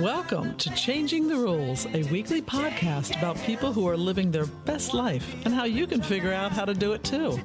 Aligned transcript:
Welcome 0.00 0.56
to 0.58 0.70
Changing 0.70 1.26
the 1.26 1.34
Rules, 1.34 1.86
a 1.86 2.04
weekly 2.12 2.40
podcast 2.40 3.18
about 3.18 3.36
people 3.38 3.72
who 3.72 3.88
are 3.88 3.96
living 3.96 4.30
their 4.30 4.46
best 4.46 4.94
life 4.94 5.34
and 5.44 5.52
how 5.52 5.64
you 5.64 5.84
can 5.84 6.00
figure 6.00 6.32
out 6.32 6.52
how 6.52 6.64
to 6.64 6.74
do 6.74 6.92
it 6.92 7.02
too. 7.02 7.40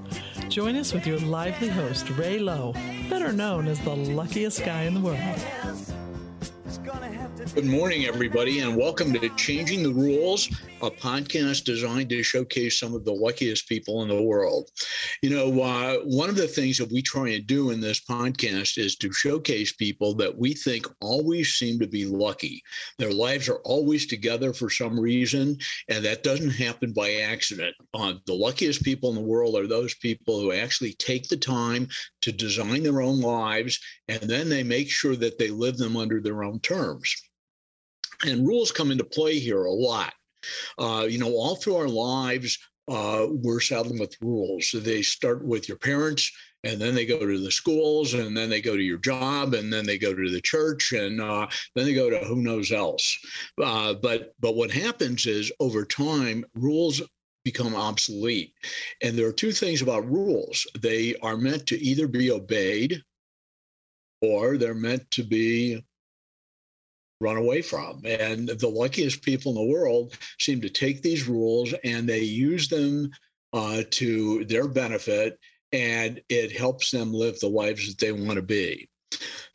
Join 0.49 0.75
us 0.75 0.93
with 0.93 1.07
your 1.07 1.17
lively 1.19 1.69
host, 1.69 2.07
Ray 2.11 2.38
Lowe, 2.38 2.73
better 3.09 3.31
known 3.31 3.67
as 3.67 3.79
the 3.79 3.96
luckiest 3.96 4.63
guy 4.63 4.83
in 4.83 4.93
the 4.93 4.99
world. 4.99 5.62
Good 7.51 7.65
morning, 7.65 8.05
everybody, 8.05 8.59
and 8.62 8.76
welcome 8.76 9.12
to 9.13 9.29
Changing 9.35 9.83
the 9.83 9.94
Rules, 9.94 10.49
a 10.81 10.89
podcast 10.89 11.65
designed 11.65 12.09
to 12.09 12.23
showcase 12.23 12.79
some 12.79 12.96
of 12.96 13.05
the 13.05 13.12
luckiest 13.12 13.67
people 13.67 14.01
in 14.01 14.08
the 14.08 14.21
world. 14.21 14.69
You 15.21 15.29
know, 15.29 15.62
uh, 15.62 15.97
one 16.05 16.30
of 16.30 16.35
the 16.35 16.48
things 16.48 16.77
that 16.77 16.91
we 16.91 17.02
try 17.02 17.30
and 17.30 17.45
do 17.45 17.70
in 17.70 17.80
this 17.80 17.99
podcast 17.99 18.77
is 18.77 18.95
to 18.98 19.12
showcase 19.12 19.73
people 19.73 20.16
that 20.16 20.35
we 20.35 20.53
think 20.53 20.88
always 20.99 21.53
seem 21.53 21.80
to 21.80 21.88
be 21.88 22.05
lucky. 22.05 22.63
Their 22.98 23.12
lives 23.12 23.49
are 23.49 23.60
always 23.66 24.07
together 24.07 24.54
for 24.54 24.70
some 24.70 24.99
reason, 24.99 25.57
and 25.90 26.05
that 26.05 26.23
doesn't 26.23 26.52
happen 26.52 26.94
by 26.94 27.12
accident. 27.16 27.76
Uh, 27.94 28.13
the 28.26 28.34
luckiest 28.34 28.84
people 28.84 29.10
in 29.10 29.16
the 29.16 29.21
world 29.21 29.55
are 29.57 29.68
those 29.68 29.94
people 29.96 30.40
who 30.40 30.54
actually 30.54 30.94
take 30.94 31.27
the 31.27 31.38
time 31.38 31.90
to 32.21 32.32
design 32.32 32.84
their 32.84 33.02
own 33.02 33.21
lives, 33.21 33.80
and 34.07 34.21
then 34.21 34.49
they 34.49 34.63
make 34.63 34.90
sure 34.90 35.16
that 35.16 35.38
they 35.38 35.49
live 35.49 35.77
them 35.77 35.98
under 35.98 36.20
their 36.20 36.44
own 36.44 36.60
terms. 36.62 37.13
And 38.26 38.48
rules 38.48 38.72
come 38.72 38.91
into 38.91 39.04
play 39.04 39.40
here 39.40 39.63
a 39.63 39.72
lot. 39.72 40.13
Uh, 40.77 41.08
you 41.09 41.18
know, 41.20 41.34
all 41.34 41.55
through 41.55 41.77
our 41.77 41.88
lives, 41.88 42.58
uh, 42.88 43.27
we're 43.30 43.62
saddled 43.62 43.99
with 43.99 44.22
rules. 44.22 44.70
So 44.70 44.80
they 44.80 45.02
start 45.02 45.44
with 45.46 45.68
your 45.70 45.77
parents, 45.77 46.32
and 46.63 46.80
then 46.80 46.96
they 46.96 47.05
go 47.05 47.20
to 47.20 47.40
the 47.40 47.52
schools, 47.52 48.13
and 48.13 48.36
then 48.36 48.49
they 48.49 48.62
go 48.62 48.76
to 48.76 48.84
your 48.84 48.98
job, 48.98 49.54
and 49.54 49.72
then 49.72 49.86
they 49.86 49.98
go 49.98 50.13
to 50.13 50.30
the 50.30 50.41
church, 50.41 50.91
and 50.91 51.22
uh, 51.22 51.48
then 51.76 51.86
they 51.86 51.94
go 51.94 52.09
to 52.09 52.20
who 52.20 52.41
knows 52.41 52.72
else. 52.72 53.18
Uh, 53.62 53.94
but 53.94 54.34
but 54.40 54.55
what 54.55 54.71
happens 54.71 55.26
is 55.26 55.51
over 55.60 55.85
time, 55.85 56.46
rules 56.55 57.01
become 57.46 57.76
obsolete. 57.76 58.54
And 59.01 59.18
there 59.18 59.27
are 59.27 59.34
two 59.34 59.51
things 59.51 59.82
about 59.82 60.10
rules: 60.10 60.68
they 60.79 61.16
are 61.16 61.38
meant 61.38 61.68
to 61.68 61.79
either 61.82 62.07
be 62.07 62.32
obeyed, 62.32 63.01
or 64.21 64.57
they're 64.57 64.73
meant 64.73 65.09
to 65.11 65.23
be 65.23 65.83
run 67.23 67.38
away 67.38 67.61
from. 67.61 68.02
And 68.05 68.47
the 68.47 68.67
luckiest 68.67 69.21
people 69.21 69.52
in 69.52 69.55
the 69.55 69.73
world 69.73 70.13
seem 70.39 70.61
to 70.61 70.69
take 70.69 71.02
these 71.02 71.27
rules 71.27 71.73
and 71.83 72.07
they 72.07 72.19
use 72.19 72.67
them 72.67 73.11
uh, 73.53 73.83
to 73.91 74.45
their 74.45 74.67
benefit, 74.67 75.39
and 75.71 76.21
it 76.27 76.51
helps 76.51 76.91
them 76.91 77.13
live 77.13 77.39
the 77.39 77.47
lives 77.47 77.88
that 77.88 78.03
they 78.03 78.11
want 78.11 78.35
to 78.35 78.41
be. 78.41 78.89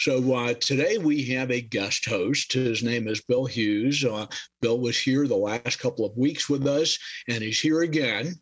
So 0.01 0.35
uh, 0.35 0.55
today 0.55 0.99
we 0.99 1.25
have 1.31 1.51
a 1.51 1.61
guest 1.61 2.09
host. 2.09 2.53
His 2.53 2.85
name 2.85 3.09
is 3.09 3.21
Bill 3.21 3.45
Hughes. 3.45 4.05
Uh, 4.05 4.27
Bill 4.63 4.79
was 4.79 4.97
here 4.97 5.27
the 5.27 5.37
last 5.37 5.81
couple 5.81 6.07
of 6.07 6.17
weeks 6.17 6.49
with 6.49 6.67
us, 6.67 6.99
and 7.29 7.43
he's 7.43 7.61
here 7.61 7.83
again. 7.83 8.35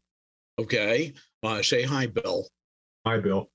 Okay, 0.58 1.14
uh, 1.42 1.62
say 1.62 1.82
hi, 1.82 2.06
Bill. 2.06 2.46
Hi, 3.06 3.18
Bill. 3.18 3.50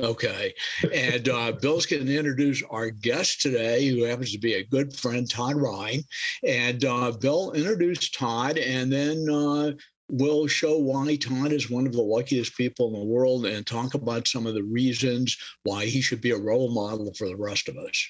Okay. 0.00 0.54
And 0.92 1.28
uh, 1.28 1.52
Bill's 1.52 1.86
going 1.86 2.06
to 2.06 2.16
introduce 2.16 2.62
our 2.68 2.90
guest 2.90 3.40
today, 3.40 3.86
who 3.88 4.04
happens 4.04 4.32
to 4.32 4.38
be 4.38 4.54
a 4.54 4.64
good 4.64 4.94
friend, 4.94 5.28
Todd 5.28 5.56
Rhine. 5.56 6.02
And 6.42 6.84
uh, 6.84 7.12
Bill, 7.12 7.52
introduce 7.52 8.10
Todd, 8.10 8.58
and 8.58 8.92
then 8.92 9.28
uh, 9.30 9.72
we'll 10.10 10.48
show 10.48 10.78
why 10.78 11.14
Todd 11.16 11.52
is 11.52 11.70
one 11.70 11.86
of 11.86 11.92
the 11.92 12.02
luckiest 12.02 12.56
people 12.56 12.88
in 12.88 12.94
the 12.94 13.06
world 13.06 13.46
and 13.46 13.64
talk 13.64 13.94
about 13.94 14.26
some 14.26 14.46
of 14.46 14.54
the 14.54 14.64
reasons 14.64 15.36
why 15.62 15.84
he 15.84 16.00
should 16.00 16.20
be 16.20 16.32
a 16.32 16.38
role 16.38 16.74
model 16.74 17.12
for 17.14 17.28
the 17.28 17.36
rest 17.36 17.68
of 17.68 17.76
us. 17.76 18.04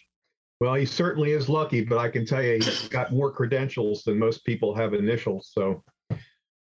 Well, 0.61 0.75
he 0.75 0.87
certainly 0.87 1.33
is 1.33 1.49
lucky, 1.51 1.85
but 1.85 1.99
I 1.99 2.09
can 2.09 2.25
tell 2.25 2.43
you 2.43 2.55
he's 2.55 2.89
got 2.89 3.13
more 3.13 3.31
credentials 3.31 4.05
than 4.05 4.19
most 4.19 4.45
people 4.47 4.75
have 4.75 4.95
initials. 4.95 5.51
So 5.53 5.83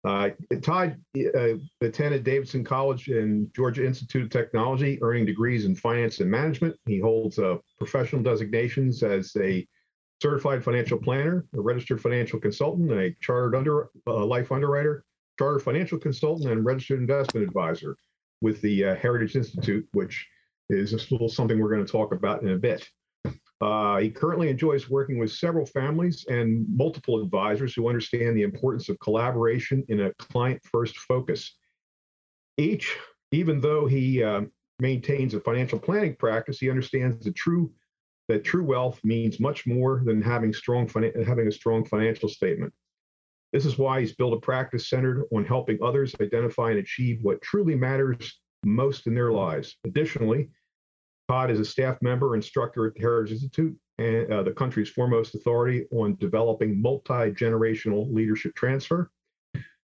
uh, 0.06 0.30
Todd 0.62 0.98
uh, 1.18 1.54
attended 1.82 2.24
Davidson 2.24 2.64
College 2.64 3.08
and 3.08 3.54
Georgia 3.54 3.86
Institute 3.86 4.24
of 4.24 4.30
Technology, 4.30 5.02
earning 5.02 5.26
degrees 5.26 5.66
in 5.66 5.76
finance 5.76 6.20
and 6.20 6.30
management. 6.30 6.76
He 6.86 7.00
holds 7.00 7.40
uh, 7.40 7.58
professional 7.78 8.22
designations 8.22 9.02
as 9.02 9.34
a 9.40 9.66
certified 10.22 10.64
financial 10.64 10.98
planner, 10.98 11.46
a 11.56 11.62
registered 11.62 12.02
financial 12.02 12.40
consultant, 12.40 12.92
and 12.92 13.00
a 13.00 13.16
chartered 13.22 13.56
under 13.56 13.90
uh, 14.06 14.26
life 14.26 14.52
underwriter, 14.52 15.06
chartered 15.40 15.64
financial 15.64 15.98
consultant, 15.98 16.52
and 16.52 16.66
registered 16.66 17.00
investment 17.00 17.48
advisor 17.48 17.96
with 18.42 18.60
the 18.62 18.84
uh, 18.84 18.96
Heritage 18.96 19.38
Institute, 19.38 19.88
which 19.94 20.28
is 20.70 20.92
a 20.92 20.98
little 21.12 21.30
something 21.30 21.60
we're 21.60 21.74
going 21.74 21.86
to 21.86 21.92
talk 21.92 22.14
about 22.14 22.42
in 22.42 22.50
a 22.50 22.58
bit. 22.58 22.90
Uh, 23.64 23.98
he 24.00 24.10
currently 24.10 24.50
enjoys 24.50 24.90
working 24.90 25.18
with 25.18 25.32
several 25.32 25.66
families 25.66 26.26
and 26.28 26.66
multiple 26.68 27.22
advisors 27.22 27.74
who 27.74 27.88
understand 27.88 28.36
the 28.36 28.42
importance 28.42 28.90
of 28.90 29.00
collaboration 29.00 29.86
in 29.88 30.02
a 30.02 30.14
client 30.16 30.62
first 30.70 30.98
focus. 30.98 31.56
Each, 32.58 32.94
even 33.32 33.62
though 33.62 33.86
he 33.86 34.22
uh, 34.22 34.42
maintains 34.80 35.34
a 35.34 35.40
financial 35.40 35.80
planning 35.80 36.14
practice, 36.18 36.60
he 36.60 36.70
understands 36.70 37.24
the 37.24 37.32
true 37.32 37.72
that 38.28 38.44
true 38.44 38.66
wealth 38.66 39.00
means 39.06 39.40
much 39.40 39.66
more 39.66 40.02
than 40.04 40.22
having 40.22 40.54
strong 40.54 40.90
having 41.26 41.48
a 41.48 41.52
strong 41.52 41.86
financial 41.86 42.28
statement. 42.28 42.74
This 43.54 43.66
is 43.66 43.78
why 43.78 44.02
he's 44.02 44.16
built 44.16 44.34
a 44.34 44.42
practice 44.42 44.90
centered 44.90 45.24
on 45.34 45.46
helping 45.46 45.78
others 45.82 46.14
identify 46.22 46.72
and 46.72 46.80
achieve 46.80 47.20
what 47.22 47.42
truly 47.42 47.76
matters 47.76 48.42
most 48.66 49.08
in 49.08 49.16
their 49.16 49.32
lives. 49.32 49.78
Additionally, 49.86 50.50
Todd 51.34 51.50
is 51.50 51.60
a 51.60 51.66
staff 51.66 52.00
member 52.04 52.36
instructor 52.36 52.86
at 52.86 52.94
the 52.94 53.02
Heritage 53.02 53.32
Institute, 53.32 53.76
and 53.98 54.32
uh, 54.32 54.44
the 54.44 54.52
country's 54.52 54.92
foremost 54.92 55.34
authority 55.34 55.88
on 55.92 56.16
developing 56.18 56.80
multi 56.80 57.32
generational 57.32 58.14
leadership 58.14 58.54
transfer. 58.54 59.10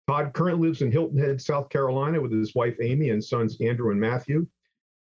Todd 0.09 0.33
currently 0.35 0.67
lives 0.67 0.83
in 0.83 0.91
Hilton 0.91 1.17
Head, 1.17 1.41
South 1.41 1.69
Carolina, 1.69 2.21
with 2.21 2.33
his 2.33 2.57
wife 2.57 2.75
Amy 2.83 3.11
and 3.11 3.23
sons 3.23 3.61
Andrew 3.61 3.93
and 3.93 4.01
Matthew. 4.01 4.45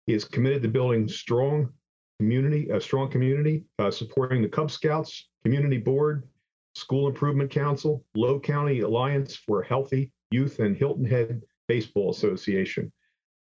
He 0.06 0.14
is 0.14 0.24
committed 0.24 0.62
to 0.64 0.68
building 0.68 1.06
strong 1.06 1.72
community, 2.18 2.68
a 2.70 2.80
strong 2.80 3.08
community, 3.08 3.62
uh, 3.78 3.92
supporting 3.92 4.42
the 4.42 4.48
Cub 4.48 4.68
Scouts, 4.68 5.28
Community 5.44 5.78
Board, 5.78 6.28
School 6.74 7.06
Improvement 7.06 7.52
Council, 7.52 8.04
Lowcountry 8.16 8.82
Alliance 8.82 9.36
for 9.36 9.62
Healthy 9.62 10.10
Youth, 10.32 10.58
and 10.58 10.76
Hilton 10.76 11.04
Head 11.04 11.40
Baseball 11.68 12.10
Association. 12.10 12.92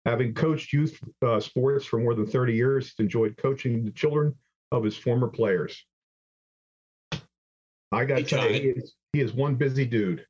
Having 0.05 0.33
coached 0.33 0.73
youth 0.73 0.99
uh, 1.25 1.39
sports 1.39 1.85
for 1.85 1.99
more 1.99 2.15
than 2.15 2.25
30 2.25 2.53
years, 2.53 2.85
he's 2.85 3.03
enjoyed 3.03 3.35
coaching 3.37 3.83
the 3.83 3.91
children 3.91 4.33
of 4.71 4.83
his 4.83 4.97
former 4.97 5.27
players. 5.27 5.85
I 7.91 8.05
got 8.05 8.19
to 8.19 8.23
tell 8.23 8.49
you, 8.49 8.53
he 8.53 8.67
is, 8.69 8.93
he 9.13 9.21
is 9.21 9.33
one 9.33 9.55
busy 9.55 9.85
dude. 9.85 10.25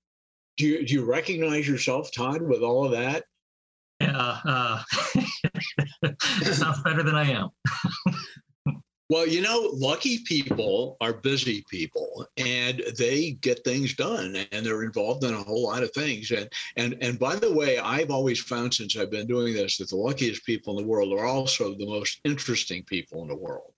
Do 0.58 0.66
you, 0.66 0.86
do 0.86 0.94
you 0.94 1.06
recognize 1.06 1.68
yourself, 1.68 2.12
Todd, 2.12 2.42
with 2.42 2.62
all 2.62 2.86
of 2.86 2.92
that? 2.92 3.24
Yeah, 4.02 4.38
uh, 4.46 4.82
sounds 6.22 6.82
better 6.84 7.04
than 7.04 7.16
I 7.16 7.32
am. 7.32 7.50
Well, 9.10 9.28
you 9.28 9.42
know, 9.42 9.72
lucky 9.74 10.20
people 10.20 10.96
are 11.02 11.14
busy 11.14 11.66
people 11.68 12.28
and 12.38 12.84
they 12.96 13.32
get 13.32 13.64
things 13.64 13.96
done 13.96 14.36
and 14.52 14.64
they're 14.64 14.84
involved 14.84 15.24
in 15.24 15.34
a 15.34 15.42
whole 15.42 15.64
lot 15.64 15.82
of 15.82 15.92
things. 15.94 16.30
And 16.30 16.48
and 16.76 16.96
and 17.02 17.18
by 17.18 17.36
the 17.36 17.52
way, 17.52 17.80
I've 17.80 18.12
always 18.12 18.40
found 18.40 18.72
since 18.72 18.96
I've 18.96 19.10
been 19.10 19.26
doing 19.26 19.56
this 19.56 19.78
that 19.78 19.90
the 19.90 19.96
luckiest 19.96 20.46
people 20.46 20.78
in 20.78 20.84
the 20.84 20.88
world 20.88 21.12
are 21.14 21.26
also 21.26 21.74
the 21.74 21.88
most 21.88 22.22
interesting 22.24 22.84
people 22.84 23.24
in 23.24 23.30
the 23.30 23.36
world. 23.36 23.74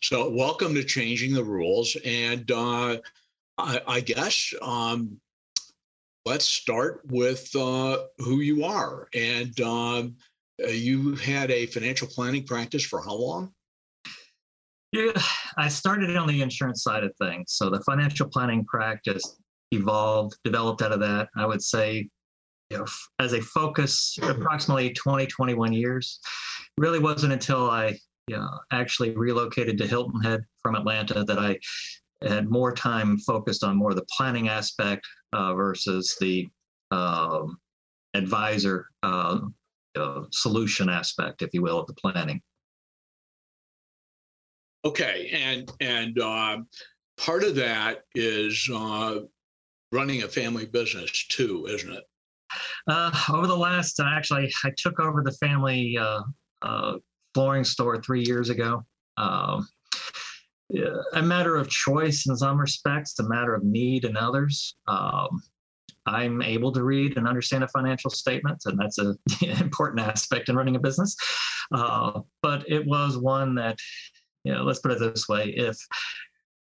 So 0.00 0.30
welcome 0.30 0.74
to 0.74 0.84
changing 0.84 1.34
the 1.34 1.42
rules. 1.42 1.96
And 2.04 2.48
uh, 2.48 2.98
I, 3.58 3.80
I, 3.84 4.00
guess 4.00 4.54
um, 4.62 5.20
let's 6.24 6.44
start 6.44 7.02
with 7.06 7.50
uh, 7.56 8.04
who 8.18 8.40
you 8.40 8.64
are. 8.64 9.08
And 9.12 9.60
um, 9.60 10.16
you 10.58 11.16
had 11.16 11.50
a 11.50 11.66
financial 11.66 12.06
planning 12.06 12.44
practice 12.44 12.84
for 12.84 13.00
how 13.00 13.14
long? 13.14 13.54
Yeah, 14.92 15.12
I 15.56 15.68
started 15.68 16.16
on 16.16 16.28
the 16.28 16.42
insurance 16.42 16.82
side 16.82 17.04
of 17.04 17.14
things. 17.16 17.52
So 17.52 17.70
the 17.70 17.80
financial 17.80 18.28
planning 18.28 18.64
practice 18.64 19.36
evolved, 19.70 20.36
developed 20.44 20.82
out 20.82 20.92
of 20.92 21.00
that. 21.00 21.28
I 21.36 21.46
would 21.46 21.62
say, 21.62 22.08
you 22.70 22.78
know, 22.78 22.86
as 23.18 23.32
a 23.32 23.40
focus, 23.40 24.18
approximately 24.22 24.92
20, 24.92 25.26
21 25.26 25.72
years. 25.72 26.20
Really 26.76 26.98
wasn't 26.98 27.32
until 27.32 27.70
I 27.70 27.98
you 28.28 28.36
know, 28.36 28.60
actually 28.70 29.16
relocated 29.16 29.78
to 29.78 29.86
Hilton 29.86 30.20
Head 30.20 30.44
from 30.62 30.74
Atlanta 30.74 31.24
that 31.24 31.38
I 31.38 31.58
had 32.26 32.50
more 32.50 32.72
time 32.72 33.18
focused 33.18 33.64
on 33.64 33.76
more 33.76 33.90
of 33.90 33.96
the 33.96 34.06
planning 34.16 34.48
aspect 34.48 35.06
uh, 35.32 35.54
versus 35.54 36.16
the 36.20 36.48
um, 36.90 37.58
advisor 38.14 38.86
uh, 39.02 39.40
uh, 39.96 40.24
solution 40.30 40.88
aspect, 40.88 41.42
if 41.42 41.50
you 41.54 41.62
will, 41.62 41.80
of 41.80 41.86
the 41.86 41.94
planning. 41.94 42.40
Okay, 44.84 45.30
and 45.32 45.70
and 45.80 46.18
uh, 46.18 46.58
part 47.16 47.44
of 47.44 47.54
that 47.56 48.04
is 48.14 48.68
uh, 48.72 49.20
running 49.92 50.22
a 50.22 50.28
family 50.28 50.66
business 50.66 51.26
too, 51.28 51.66
isn't 51.68 51.92
it? 51.92 52.04
Uh, 52.86 53.10
over 53.32 53.46
the 53.46 53.56
last, 53.56 54.00
actually, 54.00 54.52
I 54.64 54.72
took 54.76 55.00
over 55.00 55.22
the 55.22 55.32
family 55.32 55.98
uh, 55.98 56.22
uh, 56.62 56.94
flooring 57.34 57.64
store 57.64 58.00
three 58.00 58.24
years 58.24 58.50
ago. 58.50 58.84
Um, 59.16 59.68
a 61.14 61.22
matter 61.22 61.56
of 61.56 61.68
choice 61.68 62.26
in 62.28 62.36
some 62.36 62.58
respects, 62.58 63.18
a 63.18 63.28
matter 63.28 63.54
of 63.54 63.64
need 63.64 64.04
in 64.04 64.16
others. 64.16 64.76
Um, 64.86 65.42
I'm 66.06 66.42
able 66.42 66.72
to 66.72 66.82
read 66.82 67.16
and 67.16 67.28
understand 67.28 67.64
a 67.64 67.68
financial 67.68 68.10
statement, 68.10 68.62
and 68.66 68.78
that's 68.78 68.98
an 68.98 69.18
important 69.60 70.06
aspect 70.06 70.48
in 70.48 70.56
running 70.56 70.76
a 70.76 70.80
business. 70.80 71.16
Uh, 71.72 72.20
but 72.42 72.68
it 72.68 72.86
was 72.86 73.18
one 73.18 73.54
that, 73.56 73.78
you 74.44 74.52
know, 74.52 74.62
let's 74.62 74.80
put 74.80 74.92
it 74.92 74.98
this 74.98 75.28
way: 75.28 75.46
if 75.56 75.76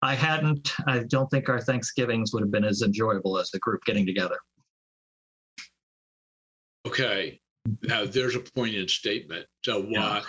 I 0.01 0.15
hadn't, 0.15 0.73
I 0.85 0.99
don't 0.99 1.29
think 1.29 1.49
our 1.49 1.61
Thanksgivings 1.61 2.33
would 2.33 2.43
have 2.43 2.51
been 2.51 2.65
as 2.65 2.81
enjoyable 2.81 3.37
as 3.37 3.49
the 3.49 3.59
group 3.59 3.83
getting 3.85 4.05
together. 4.05 4.37
Okay, 6.85 7.41
now 7.83 8.05
there's 8.05 8.35
a 8.35 8.39
pointed 8.39 8.89
statement. 8.89 9.45
So, 9.63 9.91
uh, 9.95 10.21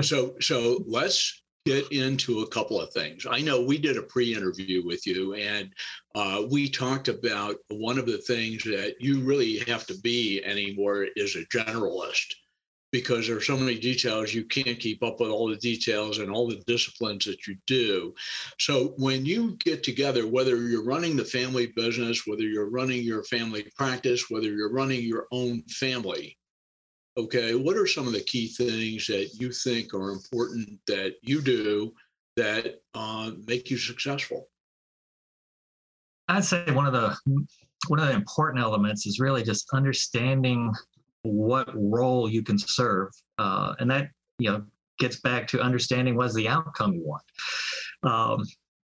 so, 0.00 0.36
so 0.40 0.82
let's 0.86 1.42
get 1.66 1.90
into 1.92 2.40
a 2.40 2.48
couple 2.48 2.80
of 2.80 2.92
things. 2.92 3.26
I 3.28 3.40
know 3.40 3.60
we 3.60 3.76
did 3.76 3.98
a 3.98 4.02
pre-interview 4.02 4.84
with 4.86 5.06
you, 5.06 5.34
and 5.34 5.72
uh, 6.14 6.44
we 6.50 6.70
talked 6.70 7.08
about 7.08 7.56
one 7.68 7.98
of 7.98 8.06
the 8.06 8.18
things 8.18 8.62
that 8.64 8.94
you 9.00 9.20
really 9.20 9.58
have 9.66 9.86
to 9.88 9.98
be 9.98 10.42
anymore 10.42 11.06
is 11.16 11.36
a 11.36 11.44
generalist 11.46 12.34
because 12.92 13.26
there 13.26 13.36
are 13.36 13.42
so 13.42 13.56
many 13.56 13.78
details 13.78 14.34
you 14.34 14.44
can't 14.44 14.78
keep 14.78 15.02
up 15.02 15.20
with 15.20 15.30
all 15.30 15.48
the 15.48 15.56
details 15.56 16.18
and 16.18 16.30
all 16.30 16.48
the 16.48 16.62
disciplines 16.66 17.24
that 17.24 17.46
you 17.46 17.56
do. 17.66 18.14
So 18.58 18.94
when 18.96 19.24
you 19.24 19.56
get 19.64 19.82
together 19.82 20.26
whether 20.26 20.56
you're 20.56 20.84
running 20.84 21.16
the 21.16 21.24
family 21.24 21.66
business 21.66 22.26
whether 22.26 22.42
you're 22.42 22.70
running 22.70 23.02
your 23.02 23.24
family 23.24 23.66
practice 23.76 24.28
whether 24.28 24.48
you're 24.48 24.72
running 24.72 25.02
your 25.02 25.26
own 25.30 25.62
family 25.62 26.36
okay 27.16 27.54
what 27.54 27.76
are 27.76 27.86
some 27.86 28.06
of 28.06 28.12
the 28.12 28.20
key 28.20 28.46
things 28.46 29.06
that 29.06 29.30
you 29.38 29.50
think 29.52 29.92
are 29.94 30.10
important 30.10 30.78
that 30.86 31.14
you 31.22 31.40
do 31.40 31.92
that 32.36 32.80
uh, 32.94 33.32
make 33.46 33.70
you 33.70 33.76
successful? 33.76 34.48
I'd 36.28 36.44
say 36.44 36.64
one 36.70 36.86
of 36.86 36.92
the 36.92 37.16
one 37.88 37.98
of 37.98 38.06
the 38.06 38.14
important 38.14 38.62
elements 38.62 39.06
is 39.06 39.20
really 39.20 39.42
just 39.42 39.68
understanding 39.72 40.72
what 41.22 41.68
role 41.74 42.28
you 42.28 42.42
can 42.42 42.58
serve 42.58 43.10
uh, 43.38 43.74
and 43.78 43.90
that 43.90 44.08
you 44.38 44.50
know 44.50 44.64
gets 44.98 45.20
back 45.20 45.46
to 45.48 45.60
understanding 45.60 46.16
what's 46.16 46.34
the 46.34 46.48
outcome 46.48 46.92
you 46.92 47.04
want 47.04 47.22
um, 48.02 48.44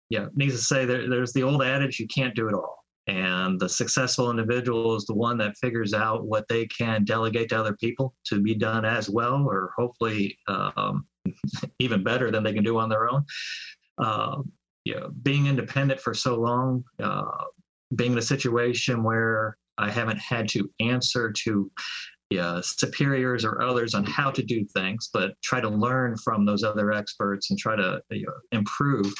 yeah 0.09 0.27
needs 0.35 0.55
to 0.55 0.61
say 0.61 0.85
there, 0.85 1.09
there's 1.09 1.33
the 1.33 1.43
old 1.43 1.63
adage 1.63 1.99
you 1.99 2.07
can't 2.07 2.35
do 2.35 2.47
it 2.47 2.53
all 2.53 2.79
and 3.09 3.59
the 3.59 3.67
successful 3.67 4.29
individual 4.29 4.95
is 4.95 5.05
the 5.05 5.15
one 5.15 5.37
that 5.39 5.57
figures 5.57 5.93
out 5.93 6.27
what 6.27 6.47
they 6.47 6.67
can 6.67 7.03
delegate 7.05 7.49
to 7.49 7.59
other 7.59 7.75
people 7.75 8.13
to 8.25 8.39
be 8.39 8.53
done 8.53 8.85
as 8.85 9.09
well, 9.09 9.47
or 9.49 9.71
hopefully 9.75 10.37
um, 10.47 11.07
even 11.79 12.03
better 12.03 12.29
than 12.29 12.43
they 12.43 12.53
can 12.53 12.63
do 12.63 12.77
on 12.77 12.87
their 12.87 13.09
own. 13.09 13.25
Uh, 13.97 14.41
you 14.85 14.95
know, 14.95 15.09
being 15.23 15.47
independent 15.47 15.99
for 15.99 16.13
so 16.13 16.35
long, 16.35 16.83
uh, 17.01 17.45
being 17.95 18.11
in 18.11 18.17
a 18.19 18.21
situation 18.21 19.03
where 19.03 19.57
I 19.79 19.89
haven't 19.89 20.19
had 20.19 20.47
to 20.49 20.69
answer 20.79 21.31
to 21.31 21.71
yeah, 22.29 22.61
superiors 22.61 23.43
or 23.43 23.61
others 23.61 23.93
on 23.93 24.03
how 24.03 24.29
to 24.31 24.43
do 24.43 24.65
things, 24.65 25.09
but 25.11 25.33
try 25.41 25.59
to 25.59 25.69
learn 25.69 26.15
from 26.17 26.45
those 26.45 26.63
other 26.63 26.91
experts 26.91 27.49
and 27.49 27.59
try 27.59 27.75
to 27.75 28.01
you 28.09 28.25
know, 28.25 28.33
improve. 28.51 29.11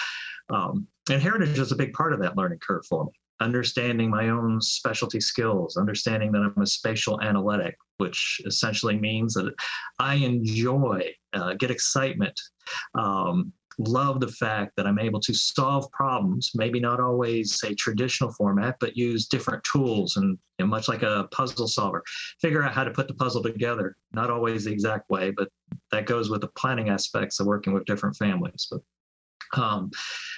Um, 0.50 0.88
and 1.10 1.22
heritage 1.22 1.58
is 1.58 1.72
a 1.72 1.76
big 1.76 1.94
part 1.94 2.14
of 2.14 2.22
that 2.22 2.38
learning 2.38 2.60
curve 2.60 2.86
for 2.88 3.06
me 3.06 3.12
understanding 3.42 4.10
my 4.10 4.30
own 4.30 4.62
specialty 4.62 5.22
skills, 5.22 5.78
understanding 5.78 6.32
that 6.32 6.40
I'm 6.42 6.62
a 6.62 6.68
spatial 6.68 7.22
analytic, 7.22 7.78
which 7.98 8.42
essentially 8.46 9.00
means 9.00 9.34
that 9.36 9.54
I 9.98 10.16
enjoy, 10.16 11.14
uh, 11.34 11.54
get 11.54 11.72
excitement, 11.72 12.40
um, 12.96 13.54
love 13.80 14.20
the 14.20 14.28
fact 14.28 14.76
that 14.76 14.86
I'm 14.86 15.00
able 15.00 15.20
to 15.22 15.34
solve 15.34 15.90
problems, 15.92 16.52
maybe 16.54 16.80
not 16.80 17.00
always 17.00 17.64
a 17.64 17.74
traditional 17.74 18.32
format, 18.32 18.76
but 18.80 18.98
use 18.98 19.28
different 19.28 19.64
tools 19.64 20.18
and, 20.18 20.38
much 20.60 20.90
like 20.90 21.04
a 21.04 21.28
puzzle 21.32 21.68
solver, 21.68 22.04
figure 22.42 22.62
out 22.62 22.74
how 22.74 22.84
to 22.84 22.92
put 22.92 23.08
the 23.08 23.14
puzzle 23.14 23.42
together. 23.42 23.96
Not 24.12 24.30
always 24.30 24.66
the 24.66 24.72
exact 24.72 25.10
way, 25.10 25.32
but 25.32 25.50
that 25.92 26.06
goes 26.06 26.30
with 26.30 26.42
the 26.42 26.50
planning 26.50 26.90
aspects 26.90 27.40
of 27.40 27.48
working 27.48 27.74
with 27.74 27.86
different 27.86 28.18
families. 28.18 28.68
But 28.70 28.82
um, 29.58 29.92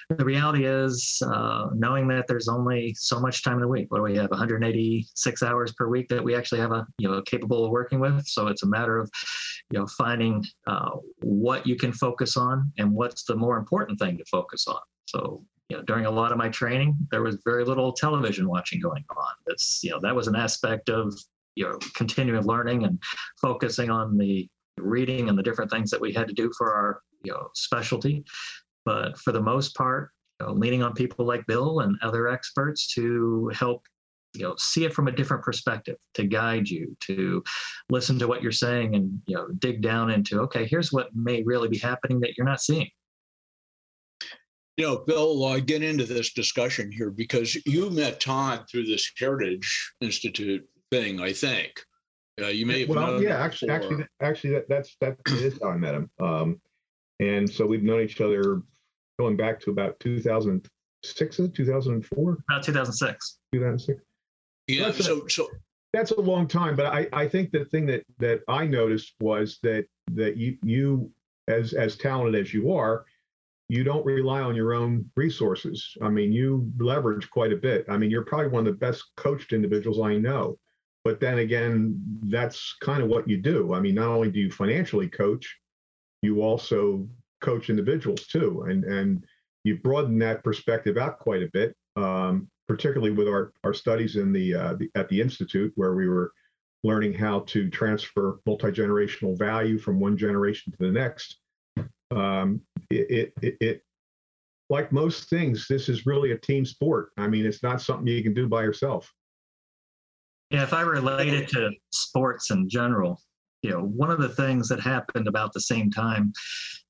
the 0.10 0.26
reality 0.26 0.66
is, 0.66 1.22
uh, 1.26 1.70
knowing 1.74 2.08
that 2.10 2.28
there's 2.28 2.48
only 2.48 2.94
so 2.98 3.20
much 3.20 3.44
time 3.44 3.56
in 3.56 3.62
the 3.62 3.68
week. 3.68 3.92
What 3.92 3.98
do 3.98 4.04
we 4.04 4.16
have? 4.18 4.30
186 4.30 5.44
hours 5.44 5.74
per 5.74 5.88
week 5.88 6.08
that 6.10 6.24
we 6.24 6.36
actually 6.36 6.60
have 6.60 6.72
a 6.72 6.86
you 6.98 7.10
know 7.10 7.22
capable 7.22 7.66
of 7.66 7.72
working 7.72 8.00
with. 8.00 8.26
So 8.26 8.48
it's 8.48 8.64
a 8.64 8.68
matter 8.68 8.98
of 8.98 9.10
you 9.72 9.80
know 9.80 9.88
finding 9.88 10.44
uh, 10.68 10.92
what 11.22 11.66
you 11.66 11.76
can 11.76 11.92
focus 11.92 12.38
on 12.38 12.72
and 12.78 12.92
what's 12.92 13.24
the 13.24 13.36
more 13.36 13.58
important 13.58 14.00
thing 14.00 14.18
to 14.18 14.26
focus 14.26 14.68
on. 14.68 14.82
So 15.06 15.44
you 15.70 15.78
know, 15.78 15.84
during 15.84 16.06
a 16.06 16.12
lot 16.12 16.32
of 16.32 16.38
my 16.38 16.50
training, 16.50 16.96
there 17.12 17.24
was 17.24 17.38
very 17.46 17.64
little 17.64 17.94
television 17.94 18.48
watching 18.48 18.82
going 18.82 19.06
on. 19.16 19.34
That's 19.48 19.82
you 19.84 19.92
know 19.92 20.00
that 20.02 20.16
was 20.16 20.28
an 20.28 20.36
aspect 20.36 20.90
of 20.90 21.14
you 21.56 21.66
know 21.66 21.78
continuing 21.96 22.46
learning 22.46 22.84
and 22.84 23.02
focusing 23.42 23.90
on 23.90 24.18
the 24.18 24.50
reading 24.78 25.30
and 25.30 25.38
the 25.38 25.44
different 25.44 25.72
things 25.72 25.92
that 25.92 26.02
we 26.02 26.14
had 26.14 26.28
to 26.28 26.34
do 26.34 26.52
for 26.58 26.74
our 26.74 27.02
you 27.24 27.32
know 27.32 27.50
specialty 27.54 28.24
but 28.86 29.18
for 29.18 29.32
the 29.32 29.42
most 29.42 29.76
part, 29.76 30.12
you 30.40 30.48
know, 30.48 30.54
leaning 30.54 30.84
on 30.84 30.94
people 30.94 31.26
like 31.26 31.46
Bill 31.48 31.82
and 31.82 31.98
other 32.02 32.28
experts 32.28 32.94
to 32.96 33.52
help 33.54 33.86
you 34.34 34.44
know 34.44 34.56
see 34.58 34.86
it 34.86 34.94
from 34.94 35.08
a 35.08 35.12
different 35.12 35.44
perspective 35.44 35.98
to 36.14 36.24
guide 36.24 36.70
you 36.70 36.96
to 37.02 37.44
listen 37.90 38.18
to 38.20 38.28
what 38.28 38.42
you're 38.42 38.52
saying 38.52 38.96
and 38.96 39.22
you 39.26 39.36
know 39.36 39.48
dig 39.60 39.82
down 39.82 40.10
into 40.10 40.40
okay 40.40 40.66
here's 40.66 40.92
what 40.92 41.10
may 41.16 41.44
really 41.44 41.68
be 41.68 41.78
happening 41.78 42.20
that 42.20 42.38
you're 42.38 42.48
not 42.48 42.62
seeing. 42.62 42.90
You 44.78 44.86
know 44.88 44.98
bill 45.00 45.44
uh, 45.44 45.60
get 45.60 45.84
into 45.84 46.06
this 46.06 46.34
discussion 46.34 46.92
here 46.92 47.10
because 47.10 47.56
you 47.66 47.90
met 47.90 48.20
todd 48.20 48.66
through 48.70 48.86
this 48.86 49.12
heritage 49.18 49.94
institute 50.02 50.68
thing 50.92 51.20
i 51.20 51.34
think. 51.34 51.72
Uh, 52.42 52.48
you 52.48 52.66
may 52.66 52.82
have 52.82 52.90
well 52.90 53.22
yeah 53.22 53.38
actually 53.38 53.70
actually 53.70 54.06
actually 54.22 54.52
that, 54.52 54.70
that's 54.70 54.96
that 55.02 55.18
is 55.28 55.60
how 55.62 55.70
i 55.70 55.78
met 55.78 55.94
him. 55.94 56.10
Um, 56.20 56.62
and 57.22 57.50
so 57.50 57.66
we've 57.66 57.84
known 57.84 58.02
each 58.02 58.20
other 58.20 58.62
going 59.20 59.38
back 59.38 59.60
to 59.62 59.70
about 59.70 60.00
2006, 60.00 61.38
2004? 61.54 62.38
About 62.50 62.64
2006. 62.64 63.38
2006. 63.54 64.02
Yeah, 64.68 64.86
that's 64.86 65.06
so, 65.06 65.26
a, 65.26 65.30
so 65.30 65.48
that's 65.94 66.12
a 66.12 66.20
long 66.20 66.48
time, 66.48 66.76
but 66.76 66.88
I, 66.88 67.08
I 67.14 67.28
think 67.28 67.52
the 67.52 67.66
thing 67.66 67.86
that 67.88 68.04
that 68.20 68.42
I 68.48 68.66
noticed 68.66 69.14
was 69.20 69.60
that 69.64 69.86
that 70.12 70.38
you 70.38 70.58
you 70.64 71.12
as 71.48 71.74
as 71.74 71.98
talented 71.98 72.40
as 72.40 72.54
you 72.54 72.72
are, 72.72 73.06
you 73.70 73.84
don't 73.84 74.06
rely 74.06 74.42
on 74.42 74.56
your 74.56 74.74
own 74.74 75.10
resources. 75.16 75.96
I 76.02 76.10
mean, 76.10 76.32
you 76.32 76.72
leverage 76.78 77.30
quite 77.30 77.54
a 77.54 77.58
bit. 77.58 77.86
I 77.90 77.98
mean, 77.98 78.10
you're 78.10 78.26
probably 78.26 78.48
one 78.48 78.66
of 78.68 78.74
the 78.74 78.86
best 78.86 79.04
coached 79.18 79.54
individuals 79.54 80.00
I 80.00 80.18
know. 80.18 80.58
But 81.04 81.20
then 81.20 81.40
again, 81.40 82.00
that's 82.24 82.76
kind 82.82 83.02
of 83.02 83.10
what 83.10 83.28
you 83.28 83.38
do. 83.38 83.74
I 83.74 83.80
mean, 83.80 83.96
not 83.96 84.08
only 84.08 84.30
do 84.30 84.40
you 84.40 84.52
financially 84.52 85.08
coach, 85.08 85.58
you 86.22 86.42
also 86.42 87.08
coach 87.42 87.70
individuals 87.70 88.28
too, 88.28 88.64
and 88.68 88.84
and 88.84 89.26
you 89.64 89.78
broaden 89.78 90.18
that 90.20 90.44
perspective 90.44 90.98
out 90.98 91.20
quite 91.20 91.44
a 91.44 91.50
bit, 91.54 91.76
um, 91.96 92.50
particularly 92.68 93.12
with 93.12 93.28
our 93.28 93.54
our 93.64 93.74
studies 93.74 94.16
in 94.16 94.32
the, 94.32 94.54
uh, 94.54 94.74
the 94.76 94.90
at 94.96 95.10
the 95.10 95.22
institute 95.22 95.72
where 95.76 95.94
we 95.94 96.08
were 96.08 96.32
learning 96.84 97.14
how 97.14 97.42
to 97.42 97.70
transfer 97.70 98.40
multi 98.46 98.72
generational 98.72 99.38
value 99.38 99.78
from 99.78 100.00
one 100.00 100.18
generation 100.18 100.72
to 100.72 100.78
the 100.80 100.92
next. 100.92 101.38
Um, 102.10 102.62
it, 102.90 103.34
it, 103.42 103.58
it 103.62 103.84
like 104.70 104.92
most 104.92 105.30
things, 105.30 105.68
this 105.70 105.90
is 105.90 106.06
really 106.06 106.32
a 106.32 106.38
team 106.38 106.66
sport. 106.66 107.10
I 107.18 107.28
mean, 107.28 107.46
it's 107.46 107.62
not 107.62 107.82
something 107.82 108.08
you 108.08 108.24
can 108.24 108.34
do 108.34 108.48
by 108.48 108.64
yourself. 108.64 109.12
Yeah, 110.50 110.64
if 110.64 110.74
I 110.74 110.82
relate 110.82 111.34
it 111.34 111.50
to 111.50 111.72
sports 111.92 112.52
in 112.52 112.68
general, 112.68 113.22
you 113.62 113.70
know, 113.70 113.82
one 113.82 114.12
of 114.12 114.20
the 114.20 114.30
things 114.30 114.68
that 114.70 114.80
happened 114.80 115.28
about 115.28 115.54
the 115.54 115.62
same 115.62 115.92
time 115.92 116.34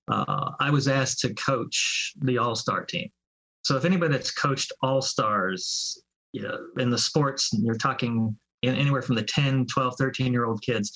uh, 0.08 0.52
I 0.60 0.70
was 0.72 0.88
asked 0.88 1.20
to 1.20 1.34
coach 1.36 2.14
the 2.22 2.38
All 2.38 2.56
Star 2.56 2.84
team. 2.84 3.10
So 3.64 3.78
if 3.78 3.86
anybody 3.86 4.14
that's 4.14 4.32
coached 4.32 4.72
All 4.82 5.02
Stars 5.02 6.02
you 6.34 6.42
know, 6.42 6.58
in 6.78 6.90
the 6.90 6.98
sports, 6.98 7.50
you're 7.54 7.76
talking 7.76 8.36
anywhere 8.64 9.02
from 9.02 9.16
the 9.16 9.24
10, 9.24 9.66
12, 9.68 9.96
13 9.98 10.34
year 10.34 10.46
old 10.46 10.62
kids, 10.62 10.92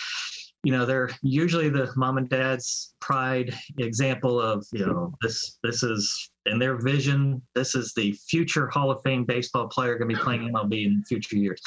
you 0.63 0.72
know, 0.72 0.86
they're 0.86 1.12
usually 1.22 1.70
the 1.70 1.91
mom 1.96 2.17
and 2.17 2.27
dad's 2.27 2.96
pride 3.00 3.53
example 3.77 4.39
of, 4.39 4.65
you 4.72 4.86
know, 4.86 5.13
this 5.22 5.60
this 5.62 5.84
is 5.84 6.32
in 6.48 6.58
their 6.58 6.77
vision, 6.77 7.41
this 7.53 7.75
is 7.75 7.94
the 7.94 8.13
future 8.27 8.67
Hall 8.67 8.89
of 8.89 9.01
Fame 9.03 9.25
baseball 9.25 9.67
player 9.67 9.98
going 9.98 10.10
to 10.10 10.15
be 10.15 10.22
playing 10.22 10.51
MLB 10.51 10.86
in 10.86 11.03
future 11.03 11.36
years. 11.36 11.62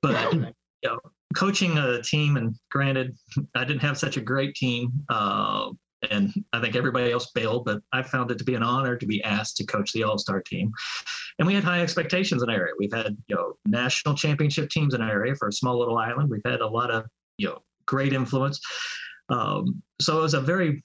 But 0.00 0.32
you 0.32 0.46
know, 0.84 0.98
coaching 1.34 1.78
a 1.78 2.02
team, 2.02 2.36
and 2.36 2.54
granted, 2.70 3.16
I 3.54 3.64
didn't 3.64 3.82
have 3.82 3.98
such 3.98 4.16
a 4.16 4.20
great 4.20 4.54
team. 4.54 4.92
Uh, 5.08 5.70
and 6.10 6.32
I 6.52 6.60
think 6.60 6.76
everybody 6.76 7.12
else 7.12 7.30
bailed, 7.34 7.66
but 7.66 7.82
I 7.92 8.02
found 8.02 8.30
it 8.30 8.38
to 8.38 8.44
be 8.44 8.54
an 8.54 8.62
honor 8.62 8.96
to 8.96 9.06
be 9.06 9.22
asked 9.22 9.58
to 9.58 9.66
coach 9.66 9.92
the 9.92 10.02
All 10.04 10.18
Star 10.18 10.40
team. 10.40 10.72
And 11.38 11.46
we 11.46 11.54
had 11.54 11.64
high 11.64 11.82
expectations 11.82 12.42
in 12.42 12.48
our 12.48 12.56
area. 12.56 12.72
We've 12.78 12.92
had 12.92 13.16
you 13.28 13.36
know 13.36 13.54
national 13.66 14.14
championship 14.14 14.70
teams 14.70 14.94
in 14.94 15.02
our 15.02 15.10
area 15.10 15.34
for 15.36 15.48
a 15.48 15.52
small 15.52 15.78
little 15.78 15.98
island. 15.98 16.30
We've 16.30 16.40
had 16.44 16.60
a 16.60 16.66
lot 16.66 16.90
of 16.90 17.04
you 17.36 17.48
know 17.48 17.62
great 17.86 18.12
influence. 18.12 18.60
Um, 19.28 19.82
so 20.00 20.18
it 20.18 20.22
was 20.22 20.34
a 20.34 20.40
very 20.40 20.82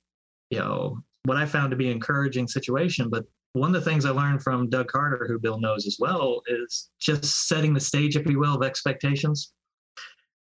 you 0.49 0.59
know 0.59 0.99
what 1.23 1.37
I 1.37 1.45
found 1.45 1.71
to 1.71 1.77
be 1.77 1.87
an 1.87 1.93
encouraging 1.93 2.47
situation. 2.47 3.09
But 3.09 3.25
one 3.53 3.73
of 3.73 3.83
the 3.83 3.89
things 3.89 4.05
I 4.05 4.11
learned 4.11 4.43
from 4.43 4.69
Doug 4.69 4.89
Carter, 4.89 5.25
who 5.27 5.39
Bill 5.39 5.59
knows 5.59 5.87
as 5.87 5.97
well, 5.97 6.41
is 6.47 6.89
just 6.99 7.47
setting 7.47 7.73
the 7.73 7.79
stage, 7.79 8.17
if 8.17 8.29
you 8.29 8.37
will, 8.37 8.55
of 8.55 8.63
expectations, 8.63 9.53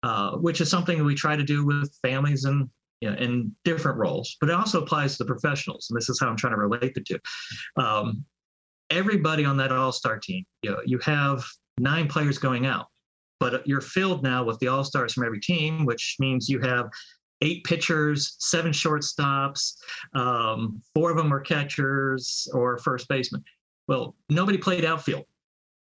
uh, 0.03 0.37
which 0.37 0.61
is 0.61 0.71
something 0.71 1.05
we 1.05 1.15
try 1.15 1.37
to 1.37 1.45
do 1.45 1.65
with 1.65 1.95
families 2.03 2.45
and 2.45 2.69
you 3.01 3.11
know, 3.11 3.17
in 3.17 3.55
different 3.65 3.99
roles, 3.99 4.37
but 4.41 4.49
it 4.49 4.55
also 4.55 4.81
applies 4.81 5.17
to 5.17 5.25
the 5.25 5.27
professionals. 5.27 5.89
And 5.91 5.97
this 5.97 6.09
is 6.09 6.21
how 6.21 6.29
I'm 6.29 6.37
trying 6.37 6.53
to 6.53 6.59
relate 6.59 6.95
the 6.95 7.01
two. 7.01 7.19
Um, 7.77 8.25
everybody 8.91 9.45
on 9.45 9.57
that 9.57 9.73
all-star 9.73 10.21
team, 10.21 10.45
you 10.63 10.71
know, 10.71 10.79
you 10.87 10.99
have 10.99 11.45
nine 11.79 12.07
players 12.07 12.39
going 12.39 12.65
out, 12.65 12.87
but 13.41 13.67
you're 13.67 13.81
filled 13.81 14.23
now 14.23 14.45
with 14.45 14.61
the 14.61 14.69
all-stars 14.69 15.15
from 15.15 15.25
every 15.25 15.41
team, 15.41 15.85
which 15.85 16.17
means 16.21 16.49
you 16.49 16.61
have 16.61 16.91
eight 17.41 17.65
pitchers, 17.65 18.37
seven 18.39 18.71
shortstops, 18.71 19.75
um, 20.15 20.81
four 20.95 21.11
of 21.11 21.17
them 21.17 21.35
are 21.35 21.41
catchers 21.41 22.47
or 22.55 22.79
first 22.79 23.09
baseman. 23.09 23.43
Well, 23.89 24.15
nobody 24.31 24.59
played 24.59 24.85
outfield. 24.85 25.25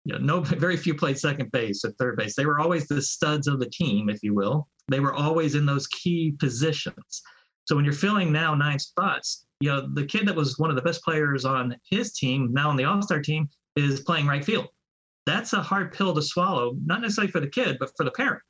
You 0.05 0.13
know, 0.13 0.19
no, 0.19 0.39
very 0.59 0.77
few 0.77 0.95
played 0.95 1.17
second 1.17 1.51
base 1.51 1.83
or 1.85 1.91
third 1.91 2.17
base. 2.17 2.35
They 2.35 2.45
were 2.45 2.59
always 2.59 2.87
the 2.87 3.01
studs 3.01 3.47
of 3.47 3.59
the 3.59 3.69
team, 3.69 4.09
if 4.09 4.23
you 4.23 4.33
will. 4.33 4.67
They 4.89 4.99
were 4.99 5.13
always 5.13 5.55
in 5.55 5.65
those 5.65 5.87
key 5.87 6.35
positions. 6.39 7.21
So 7.65 7.75
when 7.75 7.85
you're 7.85 7.93
filling 7.93 8.31
now 8.31 8.55
nine 8.55 8.79
spots, 8.79 9.45
you 9.59 9.69
know, 9.69 9.87
the 9.93 10.05
kid 10.05 10.27
that 10.27 10.35
was 10.35 10.57
one 10.57 10.69
of 10.69 10.75
the 10.75 10.81
best 10.81 11.03
players 11.03 11.45
on 11.45 11.75
his 11.89 12.13
team, 12.13 12.49
now 12.51 12.69
on 12.69 12.75
the 12.75 12.83
All 12.83 13.01
Star 13.01 13.21
team, 13.21 13.47
is 13.75 14.01
playing 14.01 14.27
right 14.27 14.43
field. 14.43 14.67
That's 15.25 15.53
a 15.53 15.61
hard 15.61 15.93
pill 15.93 16.15
to 16.15 16.21
swallow, 16.21 16.75
not 16.83 17.01
necessarily 17.01 17.31
for 17.31 17.39
the 17.39 17.47
kid, 17.47 17.77
but 17.79 17.91
for 17.95 18.03
the 18.03 18.11
parent. 18.11 18.41